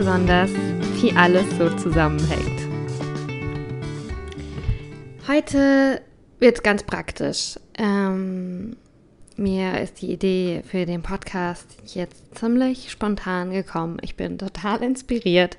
besonders, 0.00 0.50
wie 1.02 1.12
alles 1.14 1.44
so 1.58 1.68
zusammenhängt. 1.76 2.58
Heute 5.28 6.00
wird's 6.38 6.62
ganz 6.62 6.84
praktisch. 6.84 7.56
Ähm, 7.76 8.78
mir 9.36 9.78
ist 9.82 10.00
die 10.00 10.10
Idee 10.10 10.62
für 10.66 10.86
den 10.86 11.02
Podcast 11.02 11.66
jetzt 11.84 12.34
ziemlich 12.34 12.90
spontan 12.90 13.50
gekommen. 13.50 13.98
Ich 14.00 14.16
bin 14.16 14.38
total 14.38 14.82
inspiriert 14.82 15.58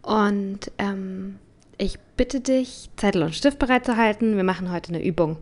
und 0.00 0.70
ähm, 0.78 1.38
ich 1.76 1.98
bitte 2.16 2.40
dich, 2.40 2.88
Zettel 2.96 3.22
und 3.22 3.34
Stift 3.34 3.58
bereit 3.58 3.84
zu 3.84 3.98
halten. 3.98 4.38
Wir 4.38 4.44
machen 4.44 4.72
heute 4.72 4.94
eine 4.94 5.04
Übung. 5.04 5.36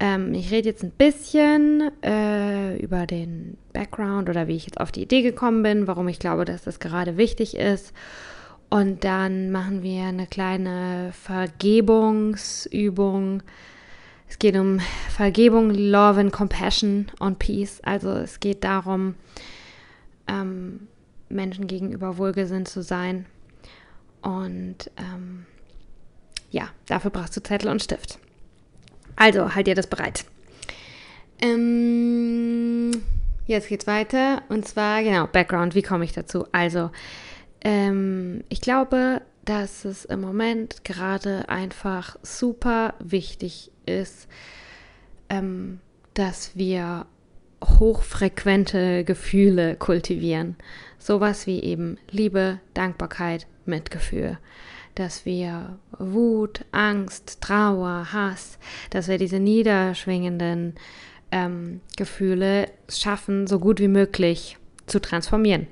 Ähm, 0.00 0.34
ich 0.34 0.50
rede 0.50 0.68
jetzt 0.68 0.82
ein 0.82 0.90
bisschen 0.90 1.92
äh, 2.02 2.76
über 2.78 3.06
den 3.06 3.56
Background 3.72 4.28
oder 4.28 4.48
wie 4.48 4.56
ich 4.56 4.64
jetzt 4.64 4.80
auf 4.80 4.90
die 4.90 5.02
Idee 5.02 5.22
gekommen 5.22 5.62
bin, 5.62 5.86
warum 5.86 6.08
ich 6.08 6.18
glaube, 6.18 6.44
dass 6.44 6.64
das 6.64 6.80
gerade 6.80 7.18
wichtig 7.18 7.56
ist. 7.56 7.94
Und 8.70 9.04
dann 9.04 9.52
machen 9.52 9.82
wir 9.82 10.04
eine 10.04 10.26
kleine 10.26 11.12
Vergebungsübung. 11.12 13.42
Es 14.28 14.38
geht 14.38 14.56
um 14.56 14.80
Vergebung, 15.08 15.70
Love 15.70 16.20
and 16.20 16.32
Compassion 16.32 17.06
und 17.18 17.38
Peace. 17.38 17.80
Also 17.82 18.10
es 18.10 18.40
geht 18.40 18.64
darum, 18.64 19.16
ähm, 20.28 20.88
Menschen 21.28 21.66
gegenüber 21.66 22.16
wohlgesinnt 22.16 22.68
zu 22.68 22.82
sein 22.82 23.26
und 24.22 24.90
ähm, 24.96 25.44
ja, 26.50 26.68
dafür 26.86 27.10
brauchst 27.10 27.36
du 27.36 27.42
Zettel 27.42 27.68
und 27.70 27.82
Stift. 27.82 28.18
Also, 29.20 29.54
halt 29.54 29.66
dir 29.66 29.74
das 29.74 29.86
bereit. 29.86 30.24
Ähm, 31.42 32.90
jetzt 33.46 33.68
geht's 33.68 33.86
weiter. 33.86 34.42
Und 34.48 34.66
zwar, 34.66 35.02
genau, 35.02 35.26
Background, 35.26 35.74
wie 35.74 35.82
komme 35.82 36.04
ich 36.04 36.12
dazu? 36.12 36.46
Also, 36.52 36.90
ähm, 37.62 38.42
ich 38.48 38.62
glaube, 38.62 39.20
dass 39.44 39.84
es 39.84 40.06
im 40.06 40.22
Moment 40.22 40.84
gerade 40.84 41.50
einfach 41.50 42.16
super 42.22 42.94
wichtig 42.98 43.70
ist, 43.84 44.26
ähm, 45.28 45.80
dass 46.14 46.56
wir 46.56 47.04
hochfrequente 47.62 49.04
Gefühle 49.04 49.76
kultivieren. 49.76 50.56
Sowas 50.98 51.46
wie 51.46 51.60
eben 51.62 51.98
Liebe, 52.10 52.60
Dankbarkeit, 52.72 53.46
Mitgefühl. 53.66 54.38
Dass 55.00 55.24
wir 55.24 55.78
Wut, 55.98 56.66
Angst, 56.72 57.40
Trauer, 57.40 58.12
Hass, 58.12 58.58
dass 58.90 59.08
wir 59.08 59.16
diese 59.16 59.40
niederschwingenden 59.40 60.74
ähm, 61.32 61.80
Gefühle 61.96 62.66
schaffen, 62.86 63.46
so 63.46 63.58
gut 63.60 63.80
wie 63.80 63.88
möglich 63.88 64.58
zu 64.84 65.00
transformieren. 65.00 65.68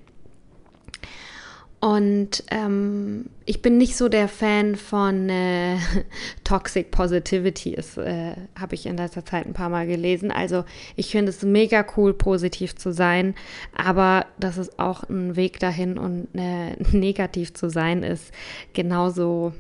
Und 1.81 2.43
ähm, 2.51 3.27
ich 3.45 3.63
bin 3.63 3.79
nicht 3.79 3.97
so 3.97 4.09
der 4.09 4.27
Fan 4.27 4.75
von 4.75 5.29
äh, 5.29 5.77
Toxic 6.45 6.91
Positivity, 6.91 7.75
äh, 7.75 8.33
habe 8.59 8.75
ich 8.75 8.87
in 8.87 8.97
letzter 8.97 9.25
Zeit 9.25 9.47
ein 9.47 9.53
paar 9.53 9.69
Mal 9.69 9.87
gelesen. 9.87 10.33
Also 10.33 10.65
ich 10.97 11.11
finde 11.13 11.31
es 11.31 11.43
mega 11.43 11.87
cool, 11.97 12.15
positiv 12.15 12.75
zu 12.75 12.93
sein, 12.93 13.37
aber 13.77 14.27
dass 14.41 14.57
es 14.57 14.79
auch 14.81 15.05
ein 15.05 15.37
Weg 15.37 15.61
dahin 15.61 15.99
und 15.99 16.27
äh, 16.35 16.73
negativ 16.97 17.55
zu 17.55 17.71
sein 17.71 18.03
ist, 18.03 18.33
genauso 18.73 19.53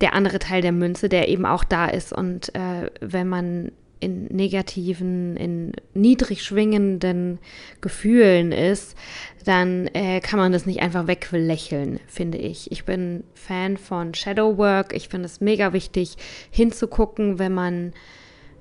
der 0.00 0.14
andere 0.14 0.38
Teil 0.38 0.62
der 0.62 0.72
Münze, 0.72 1.10
der 1.10 1.28
eben 1.28 1.44
auch 1.44 1.64
da 1.64 1.86
ist. 1.86 2.12
Und 2.12 2.54
äh, 2.54 2.90
wenn 3.00 3.28
man 3.28 3.70
in 4.04 4.26
negativen, 4.26 5.36
in 5.36 5.72
niedrig 5.94 6.42
schwingenden 6.42 7.38
Gefühlen 7.80 8.52
ist, 8.52 8.96
dann 9.44 9.88
äh, 9.88 10.20
kann 10.20 10.38
man 10.38 10.52
das 10.52 10.66
nicht 10.66 10.82
einfach 10.82 11.06
weglächeln, 11.06 12.00
finde 12.06 12.38
ich. 12.38 12.70
Ich 12.70 12.84
bin 12.84 13.24
Fan 13.34 13.76
von 13.76 14.14
Shadow 14.14 14.58
Work. 14.58 14.94
Ich 14.94 15.08
finde 15.08 15.26
es 15.26 15.40
mega 15.40 15.72
wichtig, 15.72 16.16
hinzugucken, 16.50 17.38
wenn 17.38 17.52
man 17.52 17.92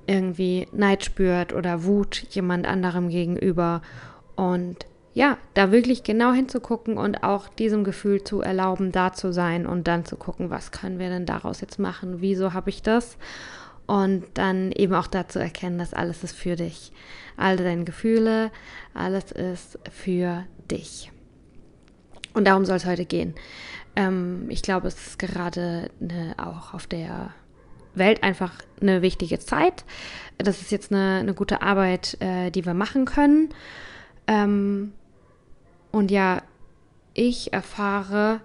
irgendwie 0.07 0.67
Neid 0.71 1.03
spürt 1.03 1.53
oder 1.53 1.83
Wut 1.83 2.25
jemand 2.31 2.65
anderem 2.65 3.09
gegenüber. 3.09 3.81
Und 4.35 4.85
ja, 5.13 5.37
da 5.53 5.71
wirklich 5.71 6.03
genau 6.03 6.33
hinzugucken 6.33 6.97
und 6.97 7.23
auch 7.23 7.47
diesem 7.47 7.83
Gefühl 7.83 8.23
zu 8.23 8.41
erlauben, 8.41 8.91
da 8.91 9.13
zu 9.13 9.31
sein 9.31 9.67
und 9.67 9.87
dann 9.87 10.05
zu 10.05 10.15
gucken, 10.15 10.49
was 10.49 10.71
können 10.71 10.97
wir 10.97 11.09
denn 11.09 11.25
daraus 11.25 11.61
jetzt 11.61 11.77
machen? 11.77 12.15
Wieso 12.19 12.53
habe 12.53 12.71
ich 12.71 12.81
das? 12.81 13.17
Und 13.85 14.25
dann 14.35 14.71
eben 14.71 14.93
auch 14.93 15.07
dazu 15.07 15.39
erkennen, 15.39 15.77
dass 15.77 15.93
alles 15.93 16.23
ist 16.23 16.35
für 16.35 16.55
dich. 16.55 16.91
All 17.37 17.57
deine 17.57 17.83
Gefühle, 17.83 18.51
alles 18.93 19.31
ist 19.31 19.79
für 19.91 20.45
dich. 20.69 21.11
Und 22.33 22.45
darum 22.45 22.65
soll 22.65 22.77
es 22.77 22.85
heute 22.85 23.05
gehen. 23.05 23.35
Ähm, 23.95 24.45
ich 24.49 24.61
glaube, 24.61 24.87
es 24.87 25.07
ist 25.07 25.19
gerade 25.19 25.89
eine, 26.01 26.35
auch 26.37 26.73
auf 26.73 26.87
der 26.87 27.33
Welt 27.95 28.23
einfach 28.23 28.53
eine 28.81 29.01
wichtige 29.01 29.39
Zeit. 29.39 29.85
Das 30.37 30.61
ist 30.61 30.71
jetzt 30.71 30.91
eine, 30.91 31.19
eine 31.19 31.33
gute 31.33 31.61
Arbeit, 31.61 32.17
äh, 32.21 32.49
die 32.49 32.65
wir 32.65 32.73
machen 32.73 33.05
können. 33.05 33.49
Ähm, 34.27 34.93
und 35.91 36.09
ja, 36.09 36.41
ich 37.13 37.53
erfahre, 37.53 38.41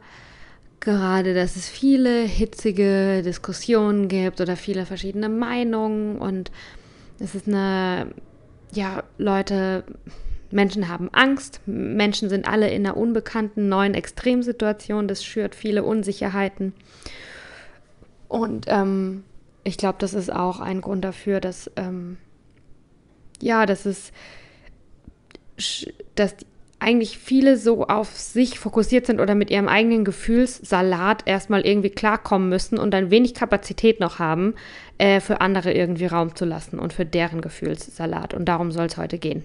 gerade, 0.80 1.34
dass 1.34 1.56
es 1.56 1.68
viele 1.68 2.22
hitzige 2.22 3.22
Diskussionen 3.22 4.08
gibt 4.08 4.40
oder 4.40 4.56
viele 4.56 4.86
verschiedene 4.86 5.28
Meinungen 5.28 6.18
und 6.18 6.50
es 7.18 7.34
ist 7.34 7.48
eine, 7.48 8.08
ja, 8.72 9.02
Leute, 9.18 9.84
Menschen 10.50 10.88
haben 10.88 11.10
Angst, 11.12 11.60
Menschen 11.66 12.28
sind 12.28 12.48
alle 12.48 12.70
in 12.70 12.86
einer 12.86 12.96
unbekannten 12.96 13.68
neuen 13.68 13.94
Extremsituation, 13.94 15.08
das 15.08 15.24
schürt 15.24 15.54
viele 15.54 15.84
Unsicherheiten. 15.84 16.72
Und 18.28 18.66
ähm, 18.68 19.24
ich 19.64 19.76
glaube, 19.76 19.98
das 19.98 20.14
ist 20.14 20.32
auch 20.32 20.60
ein 20.60 20.80
Grund 20.80 21.04
dafür, 21.04 21.40
dass, 21.40 21.70
ähm, 21.76 22.16
ja, 23.40 23.66
dass 23.66 23.84
es, 23.84 24.12
dass 26.14 26.36
eigentlich 26.80 27.18
viele 27.18 27.56
so 27.56 27.86
auf 27.86 28.16
sich 28.16 28.58
fokussiert 28.58 29.06
sind 29.06 29.20
oder 29.20 29.34
mit 29.34 29.50
ihrem 29.50 29.68
eigenen 29.68 30.04
Gefühlssalat 30.04 31.22
erstmal 31.26 31.66
irgendwie 31.66 31.90
klarkommen 31.90 32.48
müssen 32.48 32.78
und 32.78 32.92
dann 32.92 33.10
wenig 33.10 33.34
Kapazität 33.34 33.98
noch 34.00 34.18
haben, 34.18 34.54
äh, 34.98 35.20
für 35.20 35.40
andere 35.40 35.72
irgendwie 35.72 36.06
Raum 36.06 36.36
zu 36.36 36.44
lassen 36.44 36.78
und 36.78 36.92
für 36.92 37.04
deren 37.04 37.40
Gefühlssalat. 37.40 38.32
Und 38.32 38.44
darum 38.44 38.70
soll 38.70 38.86
es 38.86 38.96
heute 38.96 39.18
gehen. 39.18 39.44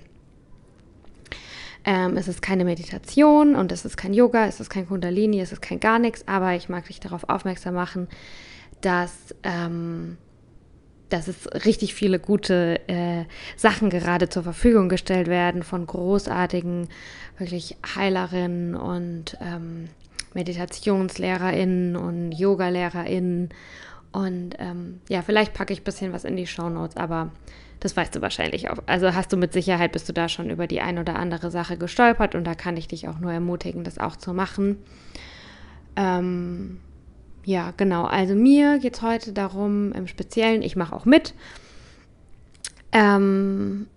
Ähm, 1.85 2.16
es 2.17 2.27
ist 2.27 2.41
keine 2.41 2.66
Meditation 2.66 3.55
und 3.55 3.71
es 3.71 3.83
ist 3.83 3.97
kein 3.97 4.13
Yoga, 4.13 4.45
es 4.45 4.59
ist 4.59 4.69
kein 4.69 4.88
Kundalini, 4.88 5.41
es 5.41 5.51
ist 5.51 5.61
kein 5.61 5.79
gar 5.79 6.00
nichts, 6.00 6.27
aber 6.27 6.53
ich 6.53 6.69
mag 6.69 6.85
dich 6.85 7.00
darauf 7.00 7.27
aufmerksam 7.27 7.73
machen, 7.73 8.07
dass 8.81 9.35
ähm, 9.44 10.17
dass 11.13 11.28
es 11.28 11.47
richtig 11.66 11.94
viele 11.94 12.18
gute 12.19 12.79
äh, 12.88 13.25
Sachen 13.56 13.91
gerade 13.91 14.29
zur 14.29 14.41
Verfügung 14.41 14.90
gestellt 14.90 15.28
werden 15.28 15.62
von 15.62 15.85
großartigen, 15.85 16.90
wirklich 17.38 17.78
Heilerinnen 17.96 18.74
und 18.75 19.38
ähm, 19.40 19.90
MeditationslehrerInnen 20.34 21.96
und 21.96 22.31
Yoga-LehrerInnen. 22.31 23.50
Und 24.12 24.56
ähm, 24.57 25.01
ja, 25.07 25.22
vielleicht 25.22 25.53
packe 25.53 25.71
ich 25.71 25.81
ein 25.81 25.86
bisschen 25.86 26.13
was 26.13 26.24
in 26.24 26.36
die 26.36 26.48
Show 26.48 26.69
Notes, 26.69 26.98
aber 26.98 27.31
das 27.80 27.95
weißt 27.95 28.15
du 28.15 28.21
wahrscheinlich 28.21 28.71
auch. 28.71 28.77
Also 28.88 29.13
hast 29.13 29.31
du 29.31 29.38
mit 29.38 29.54
Sicherheit, 29.54 29.92
bist 29.92 30.10
du 30.10 30.13
da 30.13 30.30
schon 30.30 30.50
über 30.50 30.65
die 30.65 30.81
ein 30.81 30.98
oder 30.98 31.18
andere 31.18 31.51
Sache 31.51 31.77
gestolpert 31.77 32.33
und 32.33 32.44
da 32.44 32.56
kann 32.56 32.75
ich 32.75 32.88
dich 32.88 33.07
auch 33.07 33.19
nur 33.19 33.31
ermutigen, 33.31 33.83
das 33.83 34.00
auch 34.00 34.15
zu 34.15 34.33
machen. 34.33 34.77
Ähm, 35.95 36.80
ja, 37.45 37.74
genau. 37.75 38.06
Also 38.06 38.36
mir 38.36 38.80
geht 38.80 38.95
es 38.95 39.01
heute 39.01 39.34
darum, 39.34 39.92
im 39.94 40.07
Speziellen, 40.07 40.62
ich 40.62 40.75
mache 40.75 40.95
auch 40.95 41.06
mit, 41.06 41.34
ähm, 42.92 43.88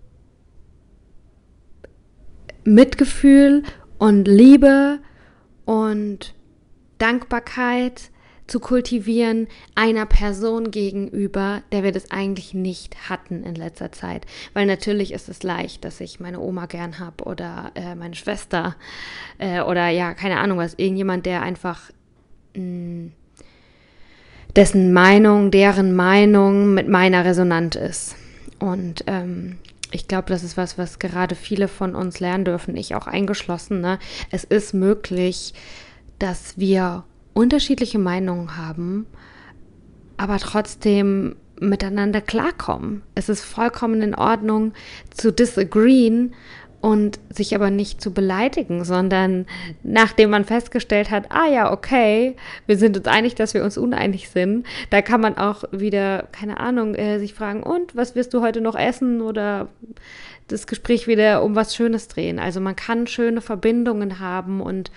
Mitgefühl 2.63 3.63
und 3.97 4.27
Liebe 4.27 4.99
und 5.65 6.33
Dankbarkeit 6.97 8.11
zu 8.47 8.59
kultivieren 8.59 9.47
einer 9.75 10.05
Person 10.05 10.71
gegenüber, 10.71 11.61
der 11.71 11.83
wir 11.83 11.91
das 11.91 12.11
eigentlich 12.11 12.53
nicht 12.53 13.09
hatten 13.09 13.43
in 13.43 13.55
letzter 13.55 13.91
Zeit. 13.91 14.25
Weil 14.53 14.65
natürlich 14.65 15.13
ist 15.13 15.29
es 15.29 15.43
leicht, 15.43 15.85
dass 15.85 15.99
ich 15.99 16.19
meine 16.19 16.39
Oma 16.39 16.65
gern 16.65 16.99
habe 16.99 17.25
oder 17.25 17.71
äh, 17.75 17.95
meine 17.95 18.15
Schwester 18.15 18.75
äh, 19.37 19.61
oder 19.61 19.89
ja, 19.89 20.13
keine 20.13 20.39
Ahnung 20.39 20.57
was, 20.57 20.73
irgendjemand, 20.75 21.25
der 21.25 21.41
einfach 21.41 21.91
mh, 22.55 22.63
mm, 22.63 23.11
dessen 24.57 24.91
Meinung, 24.91 25.51
deren 25.51 25.95
Meinung 25.95 26.73
mit 26.73 26.89
meiner 26.89 27.23
resonant 27.23 27.75
ist. 27.75 28.15
Und 28.59 29.05
ähm, 29.07 29.59
ich 29.91 30.09
glaube, 30.09 30.27
das 30.27 30.43
ist 30.43 30.57
was, 30.57 30.77
was 30.77 30.99
gerade 30.99 31.35
viele 31.35 31.69
von 31.69 31.95
uns 31.95 32.19
lernen 32.19 32.43
dürfen, 32.43 32.75
ich 32.75 32.95
auch 32.95 33.07
eingeschlossen. 33.07 33.79
Ne? 33.79 33.99
Es 34.31 34.43
ist 34.43 34.73
möglich, 34.73 35.53
dass 36.19 36.57
wir 36.57 37.05
unterschiedliche 37.33 37.99
Meinungen 37.99 38.57
haben 38.57 39.05
aber 40.17 40.39
trotzdem 40.39 41.35
miteinander 41.59 42.21
klarkommen. 42.21 43.03
Es 43.15 43.29
ist 43.29 43.43
vollkommen 43.43 44.01
in 44.01 44.15
Ordnung 44.15 44.73
zu 45.11 45.31
disagreeen 45.31 46.33
und 46.87 47.19
sich 47.29 47.53
aber 47.53 47.69
nicht 47.69 47.99
zu 48.01 48.13
beleidigen, 48.13 48.85
sondern 48.85 49.45
nachdem 49.83 50.29
man 50.29 50.45
festgestellt 50.45 51.11
hat, 51.11 51.25
ah 51.31 51.45
ja, 51.45 51.73
okay, 51.73 52.37
wir 52.65 52.77
sind 52.77 52.95
uns 52.95 53.07
einig, 53.07 53.35
dass 53.35 53.53
wir 53.53 53.65
uns 53.65 53.77
uneinig 53.77 54.29
sind, 54.29 54.65
da 54.89 55.01
kann 55.01 55.19
man 55.19 55.37
auch 55.37 55.65
wieder, 55.73 56.29
keine 56.31 56.61
Ahnung, 56.61 56.95
äh, 56.95 57.19
sich 57.19 57.33
fragen, 57.33 57.61
und 57.61 57.97
was 57.97 58.15
wirst 58.15 58.33
du 58.33 58.41
heute 58.41 58.61
noch 58.61 58.73
essen 58.73 59.21
oder 59.21 59.67
das 60.47 60.65
Gespräch 60.65 61.07
wieder 61.07 61.43
um 61.43 61.55
was 61.55 61.75
Schönes 61.75 62.07
drehen. 62.07 62.39
Also 62.39 62.61
man 62.61 62.77
kann 62.77 63.05
schöne 63.05 63.41
Verbindungen 63.41 64.21
haben 64.21 64.61
und 64.61 64.89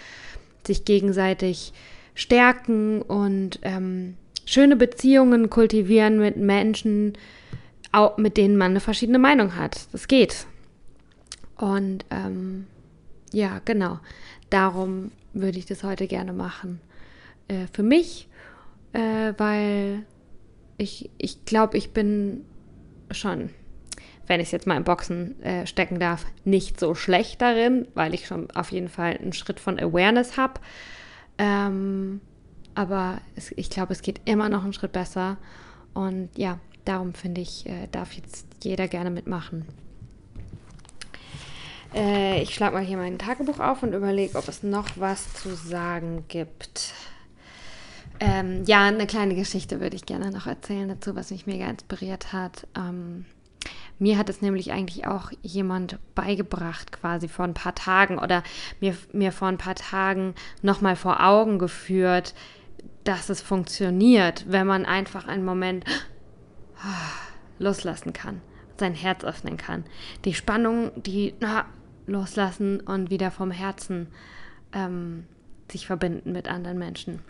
sich 0.64 0.84
gegenseitig 0.84 1.72
stärken 2.14 3.02
und 3.02 3.58
ähm, 3.62 4.14
schöne 4.46 4.76
Beziehungen 4.76 5.50
kultivieren 5.50 6.20
mit 6.20 6.36
Menschen, 6.36 7.14
auch 7.90 8.16
mit 8.16 8.36
denen 8.36 8.56
man 8.56 8.70
eine 8.70 8.80
verschiedene 8.80 9.18
Meinung 9.18 9.56
hat. 9.56 9.88
Das 9.90 10.06
geht. 10.06 10.46
Und 11.60 12.06
ähm, 12.10 12.66
ja, 13.32 13.60
genau. 13.66 13.98
Darum 14.48 15.12
würde 15.34 15.58
ich 15.58 15.66
das 15.66 15.84
heute 15.84 16.06
gerne 16.06 16.32
machen. 16.32 16.80
Äh, 17.48 17.66
für 17.70 17.82
mich, 17.82 18.28
äh, 18.94 19.34
weil 19.36 20.06
ich, 20.78 21.10
ich 21.18 21.44
glaube, 21.44 21.76
ich 21.76 21.92
bin 21.92 22.46
schon, 23.10 23.50
wenn 24.26 24.40
ich 24.40 24.48
es 24.48 24.52
jetzt 24.52 24.66
mal 24.66 24.78
im 24.78 24.84
Boxen 24.84 25.40
äh, 25.42 25.66
stecken 25.66 25.98
darf, 25.98 26.24
nicht 26.46 26.80
so 26.80 26.94
schlecht 26.94 27.42
darin, 27.42 27.86
weil 27.92 28.14
ich 28.14 28.26
schon 28.26 28.50
auf 28.52 28.72
jeden 28.72 28.88
Fall 28.88 29.18
einen 29.18 29.34
Schritt 29.34 29.60
von 29.60 29.78
Awareness 29.78 30.38
habe. 30.38 30.62
Ähm, 31.36 32.22
aber 32.74 33.20
es, 33.36 33.52
ich 33.56 33.68
glaube, 33.68 33.92
es 33.92 34.00
geht 34.00 34.22
immer 34.24 34.48
noch 34.48 34.64
einen 34.64 34.72
Schritt 34.72 34.92
besser. 34.92 35.36
Und 35.92 36.30
ja, 36.38 36.58
darum 36.86 37.12
finde 37.12 37.42
ich, 37.42 37.66
äh, 37.66 37.86
darf 37.92 38.14
jetzt 38.14 38.46
jeder 38.64 38.88
gerne 38.88 39.10
mitmachen. 39.10 39.66
Äh, 41.94 42.42
ich 42.42 42.54
schlage 42.54 42.74
mal 42.74 42.84
hier 42.84 42.96
mein 42.96 43.18
Tagebuch 43.18 43.58
auf 43.60 43.82
und 43.82 43.92
überlege, 43.92 44.38
ob 44.38 44.48
es 44.48 44.62
noch 44.62 44.88
was 44.96 45.32
zu 45.34 45.54
sagen 45.54 46.24
gibt. 46.28 46.92
Ähm, 48.20 48.64
ja, 48.66 48.84
eine 48.84 49.06
kleine 49.06 49.34
Geschichte 49.34 49.80
würde 49.80 49.96
ich 49.96 50.04
gerne 50.04 50.30
noch 50.30 50.46
erzählen 50.46 50.88
dazu, 50.88 51.16
was 51.16 51.30
mich 51.30 51.46
mega 51.46 51.68
inspiriert 51.68 52.32
hat. 52.32 52.66
Ähm, 52.76 53.24
mir 53.98 54.18
hat 54.18 54.28
es 54.28 54.40
nämlich 54.40 54.72
eigentlich 54.72 55.06
auch 55.06 55.30
jemand 55.42 55.98
beigebracht, 56.14 56.92
quasi 56.92 57.28
vor 57.28 57.44
ein 57.44 57.54
paar 57.54 57.74
Tagen 57.74 58.18
oder 58.18 58.42
mir, 58.80 58.96
mir 59.12 59.32
vor 59.32 59.48
ein 59.48 59.58
paar 59.58 59.74
Tagen 59.74 60.34
nochmal 60.62 60.96
vor 60.96 61.22
Augen 61.24 61.58
geführt, 61.58 62.34
dass 63.04 63.28
es 63.28 63.40
funktioniert, 63.40 64.44
wenn 64.48 64.66
man 64.66 64.86
einfach 64.86 65.26
einen 65.26 65.44
Moment 65.44 65.84
loslassen 67.58 68.12
kann, 68.12 68.40
sein 68.78 68.94
Herz 68.94 69.24
öffnen 69.24 69.56
kann. 69.56 69.84
Die 70.24 70.34
Spannung, 70.34 70.92
die 70.96 71.34
na, 71.40 71.66
loslassen 72.10 72.80
und 72.80 73.10
wieder 73.10 73.30
vom 73.30 73.50
Herzen 73.50 74.08
ähm, 74.72 75.24
sich 75.70 75.86
verbinden 75.86 76.32
mit 76.32 76.48
anderen 76.48 76.78
Menschen. 76.78 77.20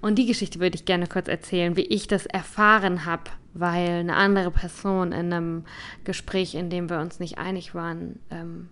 Und 0.00 0.16
die 0.16 0.26
Geschichte 0.26 0.60
würde 0.60 0.76
ich 0.76 0.84
gerne 0.84 1.06
kurz 1.06 1.28
erzählen, 1.28 1.76
wie 1.76 1.86
ich 1.86 2.06
das 2.06 2.26
erfahren 2.26 3.06
habe, 3.06 3.30
weil 3.54 4.00
eine 4.00 4.16
andere 4.16 4.50
Person 4.50 5.12
in 5.12 5.32
einem 5.32 5.64
Gespräch, 6.04 6.54
in 6.54 6.70
dem 6.70 6.90
wir 6.90 6.98
uns 6.98 7.20
nicht 7.20 7.38
einig 7.38 7.74
waren, 7.74 8.18
ähm, 8.30 8.68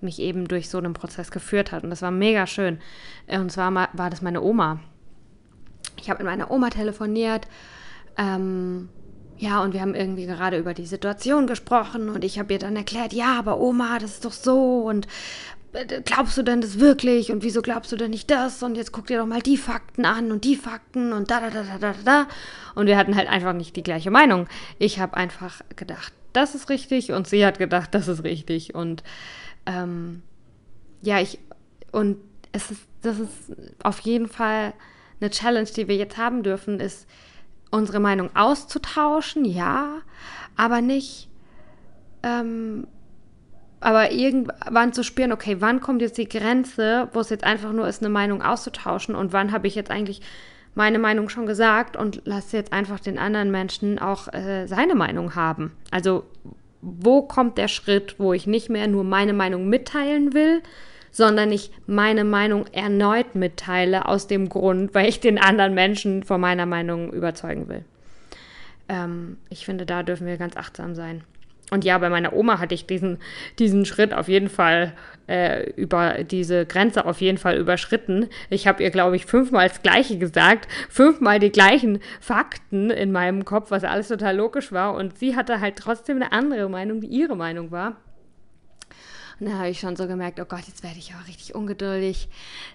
mich 0.00 0.18
eben 0.18 0.48
durch 0.48 0.68
so 0.68 0.78
einen 0.78 0.92
Prozess 0.92 1.30
geführt 1.30 1.72
hat. 1.72 1.84
Und 1.84 1.90
das 1.90 2.02
war 2.02 2.10
mega 2.10 2.46
schön. 2.46 2.78
Und 3.28 3.52
zwar 3.52 3.72
war 3.72 4.10
das 4.10 4.22
meine 4.22 4.42
Oma. 4.42 4.80
Ich 5.96 6.10
habe 6.10 6.22
mit 6.22 6.30
meiner 6.30 6.50
Oma 6.50 6.70
telefoniert. 6.70 7.46
Ähm, 8.18 8.88
ja, 9.38 9.62
und 9.62 9.72
wir 9.72 9.80
haben 9.80 9.94
irgendwie 9.94 10.26
gerade 10.26 10.58
über 10.58 10.74
die 10.74 10.86
Situation 10.86 11.46
gesprochen 11.46 12.08
und 12.08 12.24
ich 12.24 12.38
habe 12.38 12.52
ihr 12.52 12.58
dann 12.58 12.76
erklärt, 12.76 13.12
ja, 13.12 13.38
aber 13.38 13.60
Oma, 13.60 13.98
das 13.98 14.12
ist 14.12 14.24
doch 14.24 14.32
so 14.32 14.82
und 14.82 15.08
äh, 15.72 16.00
glaubst 16.04 16.38
du 16.38 16.42
denn 16.42 16.60
das 16.60 16.78
wirklich 16.78 17.32
und 17.32 17.42
wieso 17.42 17.60
glaubst 17.60 17.90
du 17.90 17.96
denn 17.96 18.10
nicht 18.10 18.30
das 18.30 18.62
und 18.62 18.76
jetzt 18.76 18.92
guck 18.92 19.06
dir 19.06 19.18
doch 19.18 19.26
mal 19.26 19.42
die 19.42 19.56
Fakten 19.56 20.04
an 20.04 20.30
und 20.30 20.44
die 20.44 20.56
Fakten 20.56 21.12
und 21.12 21.30
da, 21.30 21.40
da, 21.40 21.50
da, 21.50 21.62
da, 21.62 21.78
da, 21.78 21.94
da. 22.04 22.26
Und 22.74 22.86
wir 22.86 22.96
hatten 22.96 23.16
halt 23.16 23.28
einfach 23.28 23.52
nicht 23.52 23.74
die 23.76 23.82
gleiche 23.82 24.10
Meinung. 24.10 24.46
Ich 24.78 25.00
habe 25.00 25.16
einfach 25.16 25.62
gedacht, 25.74 26.12
das 26.32 26.54
ist 26.54 26.68
richtig 26.68 27.12
und 27.12 27.26
sie 27.26 27.44
hat 27.44 27.58
gedacht, 27.58 27.94
das 27.94 28.08
ist 28.08 28.22
richtig 28.22 28.74
und 28.74 29.02
ähm, 29.66 30.22
ja, 31.02 31.20
ich 31.20 31.38
und 31.90 32.18
es 32.52 32.70
ist, 32.70 32.82
das 33.02 33.18
ist 33.18 33.32
auf 33.82 33.98
jeden 34.00 34.28
Fall 34.28 34.74
eine 35.20 35.30
Challenge, 35.30 35.68
die 35.76 35.88
wir 35.88 35.96
jetzt 35.96 36.16
haben 36.16 36.42
dürfen, 36.42 36.80
ist, 36.80 37.06
unsere 37.74 38.00
Meinung 38.00 38.30
auszutauschen, 38.34 39.44
ja, 39.44 40.00
aber 40.56 40.80
nicht, 40.80 41.28
ähm, 42.22 42.86
aber 43.80 44.12
irgendwann 44.12 44.92
zu 44.92 45.02
spüren, 45.02 45.32
okay, 45.32 45.56
wann 45.58 45.80
kommt 45.80 46.00
jetzt 46.00 46.16
die 46.16 46.28
Grenze, 46.28 47.08
wo 47.12 47.20
es 47.20 47.30
jetzt 47.30 47.44
einfach 47.44 47.72
nur 47.72 47.86
ist, 47.86 48.02
eine 48.02 48.08
Meinung 48.08 48.42
auszutauschen 48.42 49.14
und 49.14 49.32
wann 49.32 49.52
habe 49.52 49.66
ich 49.66 49.74
jetzt 49.74 49.90
eigentlich 49.90 50.22
meine 50.74 50.98
Meinung 50.98 51.28
schon 51.28 51.46
gesagt 51.46 51.96
und 51.96 52.22
lasse 52.24 52.56
jetzt 52.56 52.72
einfach 52.72 52.98
den 52.98 53.18
anderen 53.18 53.50
Menschen 53.50 53.98
auch 53.98 54.32
äh, 54.32 54.66
seine 54.66 54.94
Meinung 54.94 55.34
haben. 55.34 55.72
Also 55.90 56.24
wo 56.80 57.22
kommt 57.22 57.58
der 57.58 57.68
Schritt, 57.68 58.16
wo 58.18 58.32
ich 58.32 58.46
nicht 58.46 58.70
mehr 58.70 58.88
nur 58.88 59.04
meine 59.04 59.32
Meinung 59.32 59.68
mitteilen 59.68 60.34
will, 60.34 60.62
sondern 61.14 61.52
ich 61.52 61.70
meine 61.86 62.24
Meinung 62.24 62.66
erneut 62.72 63.36
mitteile 63.36 64.08
aus 64.08 64.26
dem 64.26 64.48
Grund, 64.48 64.94
weil 64.94 65.08
ich 65.08 65.20
den 65.20 65.38
anderen 65.38 65.72
Menschen 65.72 66.24
von 66.24 66.40
meiner 66.40 66.66
Meinung 66.66 67.12
überzeugen 67.12 67.68
will. 67.68 67.84
Ähm, 68.88 69.38
ich 69.48 69.64
finde, 69.64 69.86
da 69.86 70.02
dürfen 70.02 70.26
wir 70.26 70.36
ganz 70.36 70.56
achtsam 70.56 70.96
sein. 70.96 71.22
Und 71.70 71.84
ja, 71.84 71.96
bei 71.98 72.10
meiner 72.10 72.34
Oma 72.34 72.58
hatte 72.58 72.74
ich 72.74 72.86
diesen, 72.86 73.18
diesen 73.60 73.84
Schritt 73.84 74.12
auf 74.12 74.28
jeden 74.28 74.48
Fall 74.48 74.92
äh, 75.28 75.70
über 75.76 76.24
diese 76.24 76.66
Grenze 76.66 77.06
auf 77.06 77.20
jeden 77.20 77.38
Fall 77.38 77.56
überschritten. 77.58 78.28
Ich 78.50 78.66
habe 78.66 78.82
ihr, 78.82 78.90
glaube 78.90 79.14
ich, 79.14 79.24
fünfmal 79.24 79.68
das 79.68 79.82
Gleiche 79.82 80.18
gesagt, 80.18 80.68
fünfmal 80.90 81.38
die 81.38 81.52
gleichen 81.52 82.00
Fakten 82.20 82.90
in 82.90 83.12
meinem 83.12 83.44
Kopf, 83.44 83.70
was 83.70 83.84
alles 83.84 84.08
total 84.08 84.36
logisch 84.36 84.72
war. 84.72 84.94
Und 84.94 85.16
sie 85.16 85.36
hatte 85.36 85.60
halt 85.60 85.76
trotzdem 85.76 86.16
eine 86.16 86.32
andere 86.32 86.68
Meinung, 86.68 87.00
die 87.00 87.06
ihre 87.06 87.36
Meinung 87.36 87.70
war. 87.70 87.96
Und 89.40 89.48
dann 89.48 89.58
habe 89.58 89.68
ich 89.68 89.80
schon 89.80 89.96
so 89.96 90.06
gemerkt, 90.06 90.38
oh 90.40 90.44
Gott, 90.44 90.62
jetzt 90.68 90.82
werde 90.82 90.98
ich 90.98 91.12
auch 91.14 91.26
richtig 91.26 91.54
ungeduldig. 91.54 92.28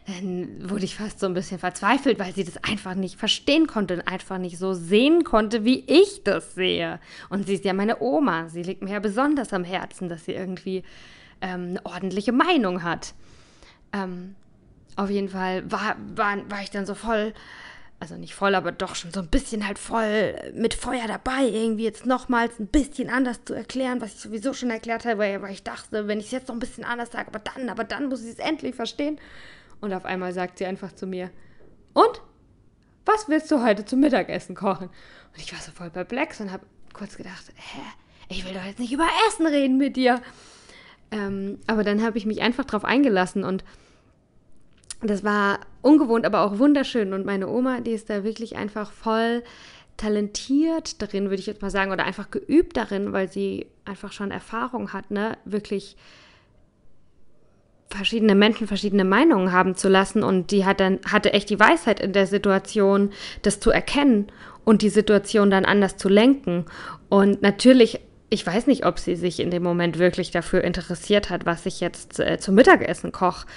Dann 0.08 0.70
wurde 0.70 0.84
ich 0.84 0.96
fast 0.96 1.20
so 1.20 1.26
ein 1.26 1.34
bisschen 1.34 1.58
verzweifelt, 1.58 2.20
weil 2.20 2.34
sie 2.34 2.44
das 2.44 2.62
einfach 2.64 2.96
nicht 2.96 3.18
verstehen 3.18 3.66
konnte 3.66 3.96
und 3.96 4.08
einfach 4.08 4.38
nicht 4.38 4.58
so 4.58 4.74
sehen 4.74 5.24
konnte, 5.24 5.64
wie 5.64 5.84
ich 5.88 6.24
das 6.24 6.56
sehe. 6.56 7.00
Und 7.30 7.48
sie 7.48 7.54
ist 7.54 7.66
ja 7.66 7.74
meine 7.74 8.02
Oma. 8.02 8.50
Sie 8.50 8.64
liegt 8.64 8.82
mir 8.82 8.92
ja 8.92 9.00
besonders 9.00 9.54
am 9.54 9.64
Herzen, 9.64 10.10
dass 10.10 10.26
sie 10.26 10.34
irgendwie 10.34 10.84
ähm, 11.42 11.70
eine 11.70 11.86
ordentliche 11.86 12.34
Meinung 12.34 12.84
hat. 12.84 13.14
Ähm, 13.94 14.36
auf 14.98 15.10
jeden 15.10 15.30
Fall 15.30 15.70
war, 15.72 15.96
war, 16.16 16.38
war 16.50 16.62
ich 16.62 16.72
dann 16.72 16.86
so 16.86 16.94
voll 16.94 17.34
also 18.00 18.16
nicht 18.16 18.34
voll, 18.34 18.56
aber 18.56 18.72
doch 18.72 18.96
schon 18.96 19.12
so 19.12 19.20
ein 19.20 19.28
bisschen 19.28 19.68
halt 19.68 19.78
voll 19.78 20.34
mit 20.54 20.74
Feuer 20.74 21.06
dabei, 21.08 21.44
irgendwie 21.44 21.84
jetzt 21.84 22.06
nochmals 22.06 22.58
ein 22.60 22.68
bisschen 22.68 23.10
anders 23.10 23.44
zu 23.44 23.54
erklären, 23.54 24.00
was 24.00 24.14
ich 24.14 24.20
sowieso 24.22 24.54
schon 24.54 24.70
erklärt 24.70 25.06
habe, 25.06 25.20
weil, 25.20 25.52
ich 25.52 25.64
dachte, 25.64 26.08
wenn 26.08 26.20
ich 26.20 26.28
es 26.28 26.32
jetzt 26.32 26.48
noch 26.48 26.56
ein 26.56 26.60
bisschen 26.60 26.86
anders 26.86 27.12
sage, 27.12 27.28
aber 27.28 27.40
dann, 27.40 27.70
aber 27.70 27.84
dann 27.84 28.08
muss 28.08 28.24
ich 28.24 28.32
es 28.32 28.40
endlich 28.40 28.76
verstehen. 28.76 29.20
Und 29.82 29.94
auf 29.94 30.06
einmal 30.06 30.34
sagt 30.34 30.58
sie 30.58 30.66
einfach 30.66 30.94
zu 30.94 31.08
mir, 31.08 31.30
und? 31.94 32.22
Was 33.06 33.28
willst 33.28 33.50
du 33.52 33.64
heute 33.64 33.86
zum 33.86 34.02
Mittagessen 34.02 34.56
kochen? 34.56 34.88
Und 34.88 35.38
ich 35.38 35.52
war 35.52 35.60
so 35.60 35.72
voll 35.72 35.90
perplex 35.90 36.40
und 36.40 36.52
habe 36.52 36.66
kurz 36.94 37.18
gedacht, 37.18 37.46
hä, 37.56 37.82
ich 38.30 38.46
will 38.46 38.54
doch 38.54 38.64
jetzt 38.64 38.80
nicht 38.80 38.94
über 38.94 39.08
Essen 39.28 39.48
reden 39.48 39.78
mit 39.78 39.96
dir. 39.96 40.22
Ähm, 41.12 41.60
aber 41.66 41.84
dann 41.84 42.04
habe 42.04 42.18
ich 42.18 42.26
mich 42.26 42.42
einfach 42.42 42.66
drauf 42.66 42.86
eingelassen 42.86 43.44
und 43.44 43.64
das 45.02 45.24
war 45.24 45.60
ungewohnt, 45.82 46.26
aber 46.26 46.42
auch 46.42 46.60
wunderschön. 46.60 47.14
Und 47.14 47.26
meine 47.26 47.48
Oma, 47.48 47.80
die 47.82 47.92
ist 47.92 48.10
da 48.10 48.24
wirklich 48.24 48.58
einfach 48.58 48.92
voll 48.92 49.44
talentiert 49.98 51.02
darin, 51.02 51.26
würde 51.26 51.40
ich 51.42 51.48
jetzt 51.48 51.62
mal 51.62 51.70
sagen, 51.70 51.92
oder 51.92 52.06
einfach 52.06 52.32
geübt 52.32 52.78
darin, 52.78 53.12
weil 53.14 53.30
sie 53.30 53.68
einfach 53.86 54.12
schon 54.12 54.32
Erfahrung 54.32 54.94
hat, 54.94 55.12
ne, 55.12 55.38
wirklich 55.46 55.98
verschiedene 57.90 58.36
Menschen 58.36 58.68
verschiedene 58.68 59.04
Meinungen 59.04 59.52
haben 59.52 59.76
zu 59.76 59.90
lassen 59.90 60.24
und 60.24 60.52
die 60.52 60.64
hat 60.64 60.80
dann 60.80 61.00
hatte 61.12 61.34
echt 61.34 61.50
die 61.50 61.60
Weisheit 61.60 62.00
in 62.00 62.14
der 62.14 62.28
Situation, 62.28 63.12
das 63.42 63.60
zu 63.60 63.72
erkennen 63.72 64.28
und 64.64 64.82
die 64.84 64.90
Situation 64.90 65.50
dann 65.50 65.66
anders 65.66 65.98
zu 65.98 66.10
lenken. 66.10 66.66
Und 67.10 67.42
natürlich, 67.42 68.00
ich 68.30 68.46
weiß 68.46 68.68
nicht, 68.68 68.86
ob 68.86 69.00
sie 69.00 69.16
sich 69.16 69.40
in 69.40 69.50
dem 69.50 69.64
Moment 69.64 69.98
wirklich 69.98 70.30
dafür 70.30 70.64
interessiert 70.64 71.32
hat, 71.32 71.46
was 71.48 71.66
ich 71.66 71.80
jetzt 71.80 72.20
äh, 72.20 72.38
zum 72.38 72.56
Mittagessen 72.56 73.12
koche. 73.12 73.48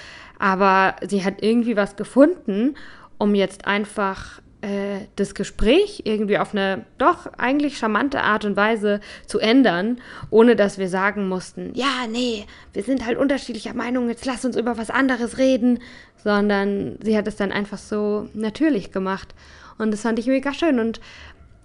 Aber 0.43 0.97
sie 1.07 1.25
hat 1.25 1.41
irgendwie 1.41 1.77
was 1.77 1.95
gefunden, 1.95 2.75
um 3.17 3.37
jetzt 3.37 3.65
einfach 3.65 4.41
äh, 4.61 5.07
das 5.15 5.37
Gespräch 5.37 6.03
irgendwie 6.05 6.37
auf 6.37 6.53
eine 6.53 6.85
doch 6.99 7.33
eigentlich 7.39 7.79
charmante 7.79 8.23
Art 8.23 8.45
und 8.45 8.57
Weise 8.57 8.99
zu 9.25 9.39
ändern, 9.39 10.01
ohne 10.31 10.57
dass 10.57 10.79
wir 10.79 10.89
sagen 10.89 11.29
mussten, 11.29 11.71
ja, 11.75 12.09
nee, 12.11 12.45
wir 12.73 12.83
sind 12.83 13.07
halt 13.07 13.19
unterschiedlicher 13.19 13.73
Meinung, 13.73 14.09
jetzt 14.09 14.27
lass 14.27 14.45
uns 14.45 14.57
über 14.57 14.77
was 14.77 14.91
anderes 14.91 15.39
reden, 15.39 15.79
sondern 16.25 16.99
sie 17.01 17.17
hat 17.17 17.29
es 17.29 17.37
dann 17.37 17.53
einfach 17.53 17.79
so 17.79 18.29
natürlich 18.35 18.91
gemacht. 18.91 19.37
Und 19.79 19.93
das 19.93 20.01
fand 20.01 20.19
ich 20.19 20.27
mega 20.27 20.53
schön. 20.53 20.81
Und 20.81 21.01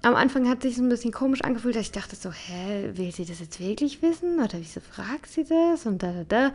am 0.03 0.13
Anfang 0.13 0.47
hat 0.47 0.61
sich 0.61 0.75
so 0.75 0.83
ein 0.83 0.89
bisschen 0.89 1.11
komisch 1.11 1.41
angefühlt, 1.41 1.75
dass 1.75 1.87
ich 1.87 1.91
dachte 1.93 2.15
so, 2.15 2.31
hä, 2.31 2.91
will 2.93 3.11
sie 3.11 3.25
das 3.25 3.39
jetzt 3.39 3.59
wirklich 3.59 4.03
wissen? 4.03 4.37
Oder 4.37 4.59
wieso 4.59 4.81
fragt 4.81 5.31
sie 5.31 5.45
das? 5.45 5.87
Und 5.87 6.03
da, 6.03 6.11
da, 6.11 6.23
da. 6.29 6.51